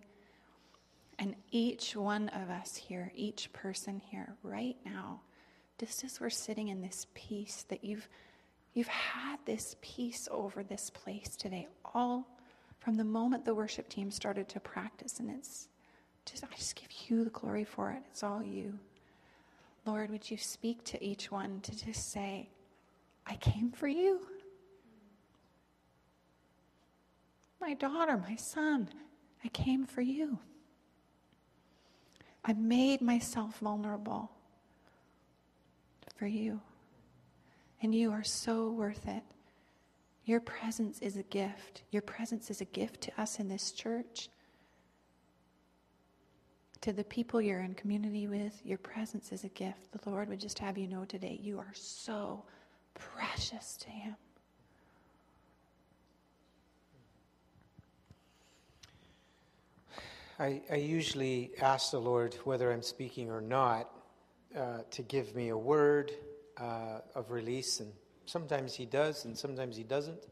and 1.19 1.35
each 1.51 1.95
one 1.95 2.29
of 2.29 2.49
us 2.49 2.75
here, 2.75 3.11
each 3.15 3.51
person 3.53 4.01
here 4.11 4.35
right 4.43 4.75
now, 4.85 5.21
just 5.79 6.03
as 6.03 6.19
we're 6.19 6.29
sitting 6.29 6.67
in 6.67 6.81
this 6.81 7.07
peace 7.13 7.65
that 7.69 7.83
you've 7.83 8.09
you've 8.73 8.87
had 8.87 9.37
this 9.45 9.75
peace 9.81 10.27
over 10.29 10.63
this 10.63 10.91
place 10.91 11.35
today 11.35 11.67
all 11.95 12.27
from 12.79 12.95
the 12.95 13.03
moment 13.03 13.43
the 13.43 13.55
worship 13.55 13.89
team 13.89 14.11
started 14.11 14.47
to 14.47 14.59
practice 14.59 15.19
and 15.19 15.31
it's 15.31 15.67
just 16.29 16.43
I 16.43 16.55
just 16.55 16.75
give 16.75 16.89
you 17.07 17.23
the 17.23 17.29
glory 17.29 17.63
for 17.63 17.91
it. 17.91 18.03
It's 18.11 18.23
all 18.23 18.43
you. 18.43 18.77
Lord, 19.85 20.11
would 20.11 20.29
you 20.29 20.37
speak 20.37 20.83
to 20.85 21.03
each 21.03 21.31
one 21.31 21.61
to 21.61 21.85
just 21.85 22.11
say, 22.11 22.49
I 23.25 23.35
came 23.35 23.71
for 23.71 23.87
you. 23.87 24.19
My 27.59 27.73
daughter, 27.73 28.17
my 28.17 28.35
son, 28.35 28.89
I 29.43 29.47
came 29.49 29.85
for 29.85 30.01
you. 30.01 30.39
I 32.45 32.53
made 32.53 33.01
myself 33.01 33.59
vulnerable 33.59 34.31
for 36.15 36.27
you. 36.27 36.61
And 37.81 37.93
you 37.93 38.11
are 38.11 38.23
so 38.23 38.71
worth 38.71 39.07
it. 39.07 39.23
Your 40.25 40.39
presence 40.39 40.99
is 40.99 41.15
a 41.15 41.23
gift. 41.23 41.83
Your 41.91 42.01
presence 42.01 42.49
is 42.49 42.61
a 42.61 42.65
gift 42.65 43.01
to 43.01 43.21
us 43.21 43.39
in 43.39 43.47
this 43.47 43.71
church. 43.71 44.29
To 46.81 46.93
the 46.93 47.03
people 47.03 47.41
you're 47.41 47.61
in 47.61 47.73
community 47.73 48.27
with, 48.27 48.61
your 48.63 48.77
presence 48.77 49.31
is 49.31 49.43
a 49.43 49.49
gift. 49.49 49.91
The 49.91 50.09
Lord 50.09 50.29
would 50.29 50.39
just 50.39 50.59
have 50.59 50.77
you 50.77 50.87
know 50.87 51.05
today 51.05 51.39
you 51.41 51.59
are 51.59 51.73
so 51.73 52.43
precious 52.93 53.77
to 53.77 53.89
Him. 53.89 54.15
I, 60.39 60.61
I 60.71 60.75
usually 60.75 61.51
ask 61.59 61.89
the 61.89 61.99
Lord 61.99 62.35
whether 62.43 62.71
I'm 62.71 62.83
speaking 62.83 63.31
or 63.31 63.41
not 63.41 63.89
uh, 64.55 64.79
to 64.91 65.01
give 65.01 65.35
me 65.35 65.49
a 65.49 65.57
word 65.57 66.11
uh, 66.57 66.99
of 67.15 67.31
release, 67.31 67.79
and 67.79 67.91
sometimes 68.27 68.75
He 68.75 68.85
does, 68.85 69.25
and 69.25 69.35
sometimes 69.35 69.75
He 69.75 69.83
doesn't. 69.83 70.27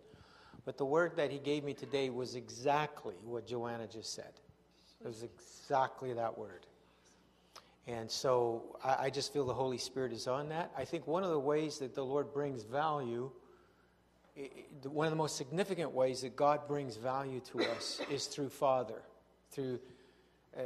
But 0.64 0.78
the 0.78 0.86
word 0.86 1.14
that 1.18 1.32
He 1.32 1.40
gave 1.40 1.64
me 1.64 1.74
today 1.74 2.12
was 2.12 2.36
exactly 2.36 3.16
what 3.24 3.48
Joanna 3.48 3.88
just 3.88 4.14
said. 4.14 4.34
It 5.04 5.08
was 5.08 5.24
exactly 5.24 6.14
that 6.14 6.38
word. 6.38 6.68
And 7.88 8.10
so 8.10 8.78
I, 8.84 9.06
I 9.06 9.10
just 9.10 9.34
feel 9.34 9.46
the 9.46 9.56
Holy 9.56 9.80
Spirit 9.80 10.14
is 10.14 10.28
on 10.28 10.50
that. 10.50 10.72
I 10.78 10.86
think 10.86 11.08
one 11.08 11.24
of 11.24 11.32
the 11.32 11.40
ways 11.40 11.80
that 11.80 11.96
the 11.96 12.06
Lord 12.06 12.32
brings 12.32 12.62
value 12.62 13.32
one 14.84 15.08
of 15.08 15.12
the 15.12 15.18
most 15.18 15.38
significant 15.38 15.92
ways 15.92 16.22
that 16.22 16.36
God 16.36 16.68
brings 16.68 16.98
value 16.98 17.40
to 17.52 17.64
us 17.72 18.02
is 18.12 18.26
through 18.26 18.50
Father, 18.50 19.02
through 19.52 19.80
uh, 20.58 20.62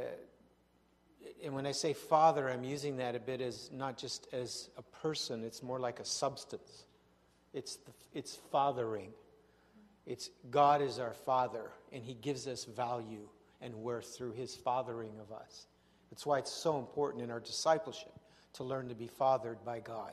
and 1.42 1.54
when 1.54 1.66
I 1.66 1.72
say 1.72 1.92
father, 1.92 2.48
I'm 2.48 2.64
using 2.64 2.96
that 2.98 3.14
a 3.14 3.20
bit 3.20 3.40
as 3.40 3.70
not 3.72 3.96
just 3.96 4.28
as 4.32 4.70
a 4.76 4.82
person, 4.82 5.44
it's 5.44 5.62
more 5.62 5.78
like 5.78 6.00
a 6.00 6.04
substance. 6.04 6.84
It's, 7.52 7.76
the, 7.76 7.92
it's 8.14 8.36
fathering. 8.52 9.12
It's 10.06 10.30
God 10.50 10.82
is 10.82 10.98
our 10.98 11.12
father, 11.12 11.70
and 11.92 12.02
he 12.02 12.14
gives 12.14 12.46
us 12.46 12.64
value 12.64 13.28
and 13.60 13.74
worth 13.74 14.16
through 14.16 14.32
his 14.32 14.54
fathering 14.54 15.12
of 15.20 15.32
us. 15.32 15.66
That's 16.10 16.26
why 16.26 16.38
it's 16.38 16.52
so 16.52 16.78
important 16.78 17.22
in 17.22 17.30
our 17.30 17.40
discipleship 17.40 18.12
to 18.54 18.64
learn 18.64 18.88
to 18.88 18.94
be 18.94 19.06
fathered 19.06 19.64
by 19.64 19.80
God. 19.80 20.12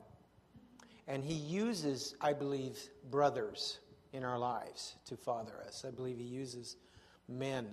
And 1.08 1.24
he 1.24 1.34
uses, 1.34 2.16
I 2.22 2.34
believe, 2.34 2.78
brothers 3.10 3.80
in 4.14 4.24
our 4.24 4.38
lives 4.38 4.96
to 5.06 5.16
father 5.16 5.54
us. 5.66 5.86
I 5.88 5.92
believe 5.92 6.18
he 6.18 6.26
uses 6.26 6.76
men, 7.28 7.68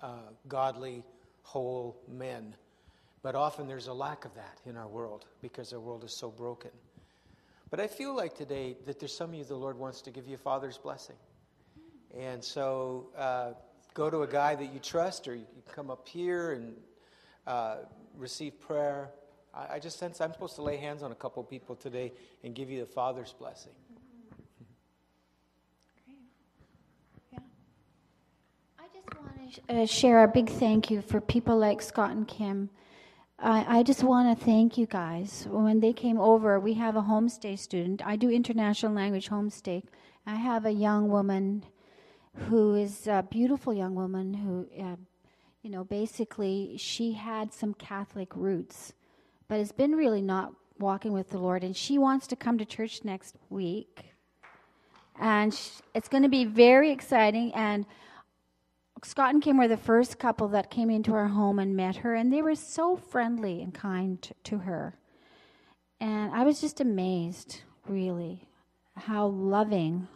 uh, 0.00 0.30
godly 0.48 1.04
whole 1.42 2.00
men. 2.08 2.54
But 3.22 3.34
often 3.34 3.68
there's 3.68 3.86
a 3.86 3.92
lack 3.92 4.24
of 4.24 4.34
that 4.34 4.58
in 4.66 4.76
our 4.76 4.88
world 4.88 5.26
because 5.40 5.72
our 5.72 5.80
world 5.80 6.04
is 6.04 6.16
so 6.16 6.30
broken. 6.30 6.70
But 7.70 7.80
I 7.80 7.86
feel 7.86 8.14
like 8.14 8.34
today 8.34 8.76
that 8.86 8.98
there's 8.98 9.16
some 9.16 9.30
of 9.30 9.34
you 9.36 9.44
the 9.44 9.54
Lord 9.54 9.78
wants 9.78 10.02
to 10.02 10.10
give 10.10 10.28
you 10.28 10.34
a 10.34 10.38
father's 10.38 10.76
blessing. 10.76 11.16
And 12.18 12.44
so 12.44 13.08
uh, 13.16 13.52
go 13.94 14.10
to 14.10 14.22
a 14.22 14.26
guy 14.26 14.54
that 14.54 14.72
you 14.72 14.78
trust, 14.78 15.26
or 15.28 15.34
you 15.34 15.46
come 15.74 15.90
up 15.90 16.06
here 16.06 16.52
and 16.52 16.74
uh, 17.46 17.76
receive 18.16 18.60
prayer. 18.60 19.10
I, 19.54 19.74
I, 19.74 19.78
just 19.78 19.98
sense 19.98 20.20
I'm 20.20 20.32
supposed 20.32 20.56
to 20.56 20.62
lay 20.62 20.76
hands 20.76 21.02
on 21.02 21.12
a 21.12 21.14
couple 21.14 21.42
people 21.44 21.74
today 21.74 22.12
and 22.44 22.54
give 22.54 22.70
you 22.70 22.80
the 22.80 22.86
father's 22.86 23.32
blessing. 23.32 23.72
Uh, 29.68 29.86
share 29.86 30.22
a 30.24 30.28
big 30.28 30.48
thank 30.48 30.90
you 30.90 31.02
for 31.02 31.20
people 31.20 31.56
like 31.56 31.82
Scott 31.82 32.10
and 32.10 32.26
Kim. 32.26 32.70
I, 33.38 33.78
I 33.78 33.82
just 33.82 34.04
want 34.04 34.38
to 34.38 34.44
thank 34.44 34.78
you 34.78 34.86
guys. 34.86 35.46
When 35.50 35.80
they 35.80 35.92
came 35.92 36.20
over, 36.20 36.60
we 36.60 36.74
have 36.74 36.96
a 36.96 37.02
homestay 37.02 37.58
student. 37.58 38.06
I 38.06 38.16
do 38.16 38.30
international 38.30 38.92
language 38.92 39.28
homestay. 39.28 39.82
I 40.26 40.36
have 40.36 40.64
a 40.64 40.70
young 40.70 41.08
woman 41.08 41.64
who 42.34 42.74
is 42.74 43.06
a 43.06 43.26
beautiful 43.28 43.74
young 43.74 43.94
woman 43.94 44.34
who, 44.34 44.68
uh, 44.80 44.96
you 45.62 45.70
know, 45.70 45.84
basically 45.84 46.76
she 46.78 47.12
had 47.12 47.52
some 47.52 47.74
Catholic 47.74 48.34
roots, 48.36 48.92
but 49.48 49.58
has 49.58 49.72
been 49.72 49.92
really 49.92 50.22
not 50.22 50.52
walking 50.78 51.12
with 51.12 51.30
the 51.30 51.38
Lord. 51.38 51.64
And 51.64 51.76
she 51.76 51.98
wants 51.98 52.26
to 52.28 52.36
come 52.36 52.58
to 52.58 52.64
church 52.64 53.04
next 53.04 53.36
week. 53.50 54.14
And 55.18 55.52
sh- 55.52 55.80
it's 55.94 56.08
going 56.08 56.22
to 56.22 56.28
be 56.28 56.44
very 56.44 56.90
exciting. 56.90 57.52
And 57.54 57.86
Scott 59.04 59.34
and 59.34 59.42
Kim 59.42 59.58
were 59.58 59.66
the 59.66 59.76
first 59.76 60.18
couple 60.20 60.48
that 60.48 60.70
came 60.70 60.88
into 60.88 61.12
our 61.12 61.26
home 61.26 61.58
and 61.58 61.74
met 61.74 61.96
her, 61.96 62.14
and 62.14 62.32
they 62.32 62.40
were 62.40 62.54
so 62.54 62.94
friendly 62.96 63.60
and 63.60 63.74
kind 63.74 64.22
t- 64.22 64.32
to 64.44 64.58
her. 64.58 64.94
And 66.00 66.32
I 66.32 66.44
was 66.44 66.60
just 66.60 66.80
amazed, 66.80 67.62
really, 67.88 68.48
how 68.96 69.26
loving 69.26 70.06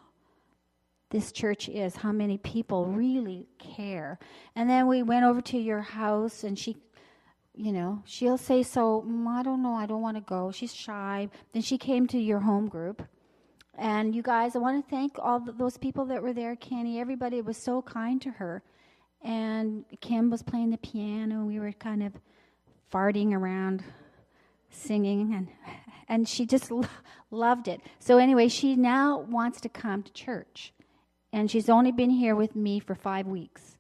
this 1.10 1.32
church 1.32 1.68
is, 1.68 1.96
how 1.96 2.12
many 2.12 2.38
people 2.38 2.86
really 2.86 3.48
care. 3.58 4.20
And 4.54 4.70
then 4.70 4.86
we 4.86 5.02
went 5.02 5.24
over 5.24 5.40
to 5.42 5.58
your 5.58 5.80
house, 5.80 6.44
and 6.44 6.56
she, 6.56 6.76
you 7.56 7.72
know, 7.72 8.02
she'll 8.04 8.38
say, 8.38 8.62
So, 8.62 9.04
mm, 9.04 9.26
I 9.26 9.42
don't 9.42 9.64
know, 9.64 9.74
I 9.74 9.86
don't 9.86 10.02
want 10.02 10.16
to 10.16 10.20
go. 10.20 10.52
She's 10.52 10.74
shy. 10.74 11.28
Then 11.52 11.62
she 11.62 11.76
came 11.76 12.06
to 12.08 12.18
your 12.18 12.40
home 12.40 12.68
group. 12.68 13.02
And 13.76 14.14
you 14.14 14.22
guys, 14.22 14.54
I 14.54 14.60
want 14.60 14.82
to 14.82 14.90
thank 14.90 15.18
all 15.18 15.40
th- 15.40 15.58
those 15.58 15.76
people 15.76 16.04
that 16.06 16.22
were 16.22 16.32
there, 16.32 16.54
Kenny, 16.54 17.00
everybody 17.00 17.42
was 17.42 17.56
so 17.56 17.82
kind 17.82 18.22
to 18.22 18.30
her 18.30 18.62
and 19.26 19.84
Kim 20.00 20.30
was 20.30 20.42
playing 20.42 20.70
the 20.70 20.78
piano. 20.78 21.44
We 21.44 21.58
were 21.58 21.72
kind 21.72 22.02
of 22.02 22.12
farting 22.92 23.32
around, 23.32 23.82
singing, 24.70 25.34
and 25.34 25.48
and 26.08 26.28
she 26.28 26.46
just 26.46 26.70
lo- 26.70 26.86
loved 27.30 27.66
it. 27.66 27.80
So 27.98 28.18
anyway, 28.18 28.48
she 28.48 28.76
now 28.76 29.18
wants 29.18 29.60
to 29.62 29.68
come 29.68 30.04
to 30.04 30.12
church, 30.12 30.72
and 31.32 31.50
she's 31.50 31.68
only 31.68 31.90
been 31.90 32.10
here 32.10 32.36
with 32.36 32.54
me 32.54 32.78
for 32.78 32.94
five 32.94 33.26
weeks, 33.26 33.76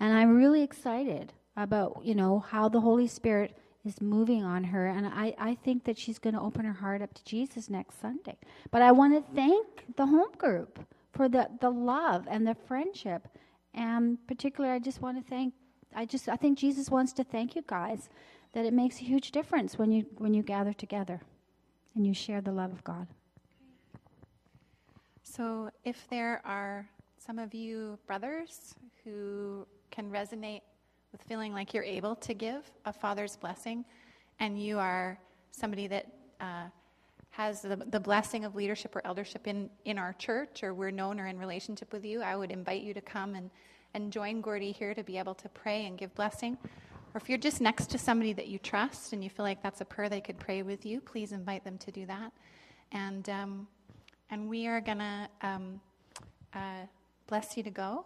and 0.00 0.12
I'm 0.12 0.36
really 0.36 0.62
excited 0.62 1.32
about 1.56 2.00
you 2.02 2.16
know 2.16 2.40
how 2.40 2.68
the 2.68 2.80
Holy 2.80 3.06
Spirit 3.06 3.56
is 3.84 4.00
moving 4.00 4.42
on 4.42 4.64
her, 4.64 4.88
and 4.88 5.06
I, 5.06 5.32
I 5.38 5.54
think 5.54 5.84
that 5.84 5.96
she's 5.96 6.18
going 6.18 6.34
to 6.34 6.40
open 6.40 6.64
her 6.64 6.72
heart 6.72 7.02
up 7.02 7.14
to 7.14 7.24
Jesus 7.24 7.70
next 7.70 8.00
Sunday. 8.00 8.36
But 8.72 8.82
I 8.82 8.90
want 8.90 9.14
to 9.14 9.34
thank 9.34 9.96
the 9.96 10.06
home 10.06 10.32
group 10.36 10.80
for 11.12 11.28
the, 11.28 11.48
the 11.60 11.70
love 11.70 12.26
and 12.28 12.46
the 12.46 12.56
friendship 12.66 13.28
and 13.78 14.18
particularly, 14.26 14.74
I 14.74 14.80
just 14.80 15.00
want 15.00 15.24
to 15.24 15.30
thank. 15.30 15.54
I 15.94 16.04
just 16.04 16.28
I 16.28 16.36
think 16.36 16.58
Jesus 16.58 16.90
wants 16.90 17.12
to 17.14 17.24
thank 17.24 17.54
you 17.54 17.62
guys 17.66 18.10
that 18.52 18.66
it 18.66 18.74
makes 18.74 18.96
a 18.96 19.04
huge 19.04 19.30
difference 19.30 19.78
when 19.78 19.92
you 19.92 20.04
when 20.18 20.34
you 20.34 20.42
gather 20.42 20.72
together 20.72 21.20
and 21.94 22.04
you 22.04 22.12
share 22.12 22.40
the 22.40 22.50
love 22.50 22.72
of 22.72 22.82
God. 22.82 23.06
So, 25.22 25.70
if 25.84 26.08
there 26.08 26.42
are 26.44 26.88
some 27.18 27.38
of 27.38 27.54
you 27.54 27.98
brothers 28.06 28.74
who 29.04 29.64
can 29.92 30.10
resonate 30.10 30.62
with 31.12 31.22
feeling 31.22 31.52
like 31.52 31.72
you're 31.72 31.84
able 31.84 32.16
to 32.16 32.34
give 32.34 32.68
a 32.84 32.92
father's 32.92 33.36
blessing, 33.36 33.84
and 34.40 34.60
you 34.60 34.78
are 34.80 35.20
somebody 35.52 35.86
that 35.86 36.06
uh, 36.40 36.66
has 37.38 37.62
the, 37.62 37.76
the 37.76 38.00
blessing 38.00 38.44
of 38.44 38.56
leadership 38.56 38.96
or 38.96 39.06
eldership 39.06 39.46
in, 39.46 39.70
in 39.84 39.96
our 39.96 40.12
church, 40.14 40.64
or 40.64 40.74
we're 40.74 40.90
known 40.90 41.20
or 41.20 41.28
in 41.28 41.38
relationship 41.38 41.92
with 41.92 42.04
you, 42.04 42.20
I 42.20 42.34
would 42.34 42.50
invite 42.50 42.82
you 42.82 42.92
to 42.92 43.00
come 43.00 43.36
and, 43.36 43.48
and 43.94 44.12
join 44.12 44.40
Gordy 44.40 44.72
here 44.72 44.92
to 44.92 45.04
be 45.04 45.18
able 45.18 45.36
to 45.36 45.48
pray 45.50 45.86
and 45.86 45.96
give 45.96 46.12
blessing. 46.16 46.58
Or 47.14 47.20
if 47.20 47.28
you're 47.28 47.38
just 47.38 47.60
next 47.60 47.90
to 47.90 47.98
somebody 47.98 48.32
that 48.32 48.48
you 48.48 48.58
trust 48.58 49.12
and 49.12 49.22
you 49.22 49.30
feel 49.30 49.44
like 49.44 49.62
that's 49.62 49.80
a 49.80 49.84
prayer 49.84 50.08
they 50.08 50.20
could 50.20 50.36
pray 50.40 50.62
with 50.62 50.84
you, 50.84 51.00
please 51.00 51.30
invite 51.30 51.62
them 51.62 51.78
to 51.78 51.92
do 51.92 52.06
that. 52.06 52.32
And, 52.90 53.28
um, 53.28 53.68
and 54.30 54.48
we 54.48 54.66
are 54.66 54.80
going 54.80 54.98
to 54.98 55.28
um, 55.42 55.80
uh, 56.54 56.86
bless 57.28 57.56
you 57.56 57.62
to 57.62 57.70
go. 57.70 58.04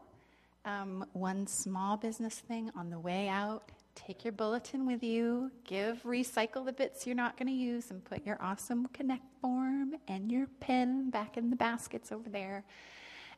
Um, 0.67 1.07
one 1.15 1.47
small 1.47 1.97
business 1.97 2.35
thing 2.35 2.71
on 2.77 2.91
the 2.91 2.99
way 2.99 3.29
out 3.29 3.63
take 3.95 4.25
your 4.25 4.33
bulletin 4.33 4.87
with 4.87 5.03
you, 5.03 5.51
give, 5.65 6.03
recycle 6.03 6.65
the 6.65 6.73
bits 6.73 7.07
you're 7.07 7.17
not 7.17 7.37
going 7.37 7.49
to 7.49 7.53
use, 7.53 7.91
and 7.91 8.05
put 8.05 8.25
your 8.27 8.39
awesome 8.41 8.87
Connect 8.89 9.25
form 9.41 9.95
and 10.09 10.31
your 10.31 10.47
pen 10.61 11.11
back 11.11 11.37
in 11.37 11.51
the 11.51 11.57
baskets 11.57 12.13
over 12.13 12.29
there. 12.29 12.65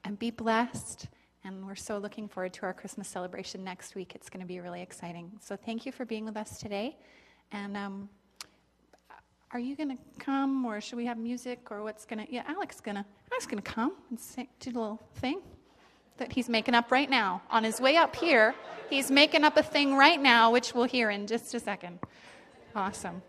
And 0.04 0.18
be 0.18 0.30
blessed. 0.30 1.06
And 1.44 1.66
we're 1.66 1.74
so 1.74 1.98
looking 1.98 2.28
forward 2.28 2.52
to 2.54 2.62
our 2.62 2.74
Christmas 2.74 3.08
celebration 3.08 3.64
next 3.64 3.94
week. 3.94 4.14
It's 4.14 4.28
going 4.28 4.40
to 4.40 4.46
be 4.46 4.60
really 4.60 4.82
exciting. 4.82 5.32
So 5.40 5.56
thank 5.56 5.86
you 5.86 5.92
for 5.92 6.04
being 6.04 6.24
with 6.24 6.36
us 6.36 6.58
today. 6.58 6.96
And 7.52 7.76
um, 7.76 8.08
are 9.52 9.58
you 9.58 9.76
going 9.76 9.90
to 9.90 9.98
come, 10.18 10.64
or 10.64 10.80
should 10.80 10.96
we 10.96 11.06
have 11.06 11.18
music, 11.18 11.70
or 11.70 11.82
what's 11.82 12.04
going 12.04 12.26
to? 12.26 12.32
Yeah, 12.32 12.42
Alex 12.46 12.80
gonna. 12.80 13.06
Alex 13.32 13.46
gonna 13.46 13.62
come 13.62 13.92
and 14.10 14.20
sing, 14.20 14.48
do 14.60 14.70
a 14.70 14.72
little 14.72 15.02
thing 15.16 15.40
that 16.16 16.32
he's 16.32 16.48
making 16.48 16.74
up 16.74 16.90
right 16.90 17.10
now. 17.10 17.42
On 17.50 17.64
his 17.64 17.80
way 17.80 17.96
up 17.96 18.14
here, 18.14 18.54
he's 18.90 19.10
making 19.10 19.44
up 19.44 19.56
a 19.56 19.62
thing 19.62 19.96
right 19.96 20.20
now, 20.20 20.50
which 20.50 20.74
we'll 20.74 20.84
hear 20.84 21.10
in 21.10 21.26
just 21.26 21.54
a 21.54 21.60
second. 21.60 21.98
Awesome. 22.74 23.22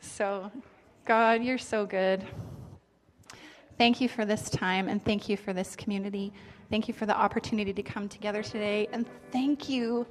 So, 0.00 0.50
God, 1.04 1.42
you're 1.42 1.58
so 1.58 1.86
good. 1.86 2.24
Thank 3.76 4.00
you 4.00 4.08
for 4.08 4.24
this 4.24 4.50
time, 4.50 4.88
and 4.88 5.04
thank 5.04 5.28
you 5.28 5.36
for 5.36 5.52
this 5.52 5.76
community. 5.76 6.32
Thank 6.70 6.88
you 6.88 6.94
for 6.94 7.06
the 7.06 7.16
opportunity 7.16 7.72
to 7.72 7.82
come 7.82 8.08
together 8.08 8.42
today, 8.42 8.88
and 8.92 9.06
thank 9.30 9.68
you 9.68 10.06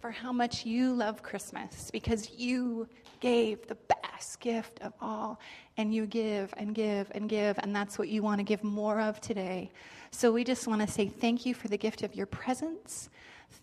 for 0.00 0.10
how 0.10 0.32
much 0.32 0.64
you 0.64 0.92
love 0.92 1.22
Christmas 1.22 1.90
because 1.90 2.30
you 2.30 2.88
gave 3.20 3.66
the 3.66 3.74
best 3.74 4.40
gift 4.40 4.80
of 4.80 4.92
all, 5.00 5.40
and 5.76 5.92
you 5.94 6.06
give 6.06 6.52
and 6.56 6.74
give 6.74 7.10
and 7.12 7.28
give, 7.28 7.58
and 7.58 7.74
that's 7.74 7.98
what 7.98 8.08
you 8.08 8.22
want 8.22 8.38
to 8.38 8.44
give 8.44 8.62
more 8.62 9.00
of 9.00 9.20
today. 9.20 9.70
So 10.10 10.32
we 10.32 10.44
just 10.44 10.66
want 10.66 10.80
to 10.80 10.88
say 10.88 11.08
thank 11.08 11.44
you 11.44 11.54
for 11.54 11.68
the 11.68 11.76
gift 11.76 12.02
of 12.02 12.14
your 12.14 12.26
presence. 12.26 13.10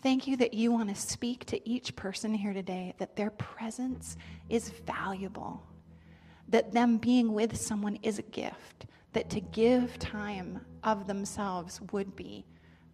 Thank 0.02 0.26
you 0.26 0.36
that 0.38 0.52
you 0.54 0.72
want 0.72 0.88
to 0.88 0.94
speak 0.94 1.44
to 1.46 1.68
each 1.68 1.94
person 1.96 2.34
here 2.34 2.52
today, 2.52 2.94
that 2.98 3.16
their 3.16 3.30
presence 3.30 4.16
is 4.48 4.68
valuable, 4.68 5.62
that 6.48 6.72
them 6.72 6.98
being 6.98 7.32
with 7.32 7.56
someone 7.56 7.98
is 8.02 8.18
a 8.18 8.22
gift, 8.22 8.86
that 9.12 9.30
to 9.30 9.40
give 9.40 9.98
time 9.98 10.60
of 10.84 11.06
themselves 11.06 11.80
would 11.92 12.14
be 12.14 12.44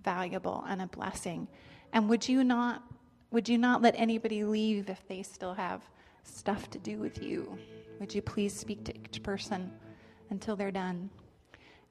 valuable 0.05 0.65
and 0.69 0.83
a 0.83 0.87
blessing. 0.87 1.49
And 1.93 2.09
would 2.09 2.29
you 2.29 2.45
not 2.45 2.83
would 3.33 3.49
you 3.49 3.59
not 3.59 3.83
let 3.83 3.95
anybody 3.97 4.45
leave 4.45 4.89
if 4.89 5.07
they 5.09 5.23
still 5.23 5.55
have 5.55 5.83
stuff 6.23 6.71
to 6.71 6.79
do 6.79 6.99
with 6.99 7.23
you? 7.23 7.59
Would 7.99 8.15
you 8.15 8.23
please 8.23 8.55
speak 8.55 8.85
to 8.85 8.95
each 8.97 9.23
person 9.23 9.73
until 10.31 10.55
they're 10.55 10.71
done? 10.71 11.11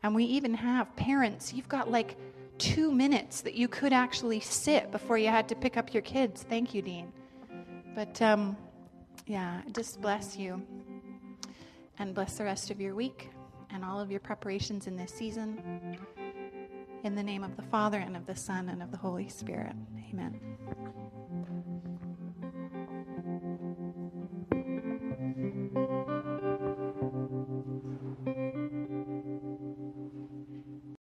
And 0.04 0.16
we 0.16 0.24
even 0.26 0.54
have 0.54 0.96
parents, 0.96 1.54
you've 1.54 1.70
got 1.70 1.92
like 1.92 2.16
two 2.58 2.92
minutes 2.92 3.42
that 3.42 3.56
you 3.56 3.68
could 3.68 3.94
actually 3.94 4.40
sit 4.40 4.92
before 4.92 5.18
you 5.18 5.30
had 5.30 5.50
to 5.50 5.56
pick 5.56 5.78
up 5.78 5.94
your 5.94 6.04
kids. 6.04 6.44
Thank 6.44 6.74
you, 6.74 6.82
Dean. 6.82 7.12
But 7.96 8.22
um, 8.22 8.56
yeah, 9.26 9.62
just 9.74 10.00
bless 10.00 10.38
you 10.38 10.62
and 12.00 12.14
bless 12.14 12.38
the 12.38 12.44
rest 12.44 12.72
of 12.72 12.80
your 12.80 12.96
week 12.96 13.30
and 13.72 13.84
all 13.84 14.00
of 14.00 14.12
your 14.12 14.20
preparations 14.20 14.88
in 14.88 14.96
this 14.96 15.14
season. 15.14 15.98
In 17.04 17.16
the 17.16 17.24
name 17.24 17.44
of 17.44 17.56
the 17.56 17.64
Father, 17.64 17.98
and 17.98 18.16
of 18.16 18.28
the 18.28 18.36
Son, 18.36 18.70
and 18.70 18.84
of 18.84 18.92
the 18.92 18.98
Holy 18.98 19.28
Spirit. 19.28 19.74
Amen. 20.12 20.40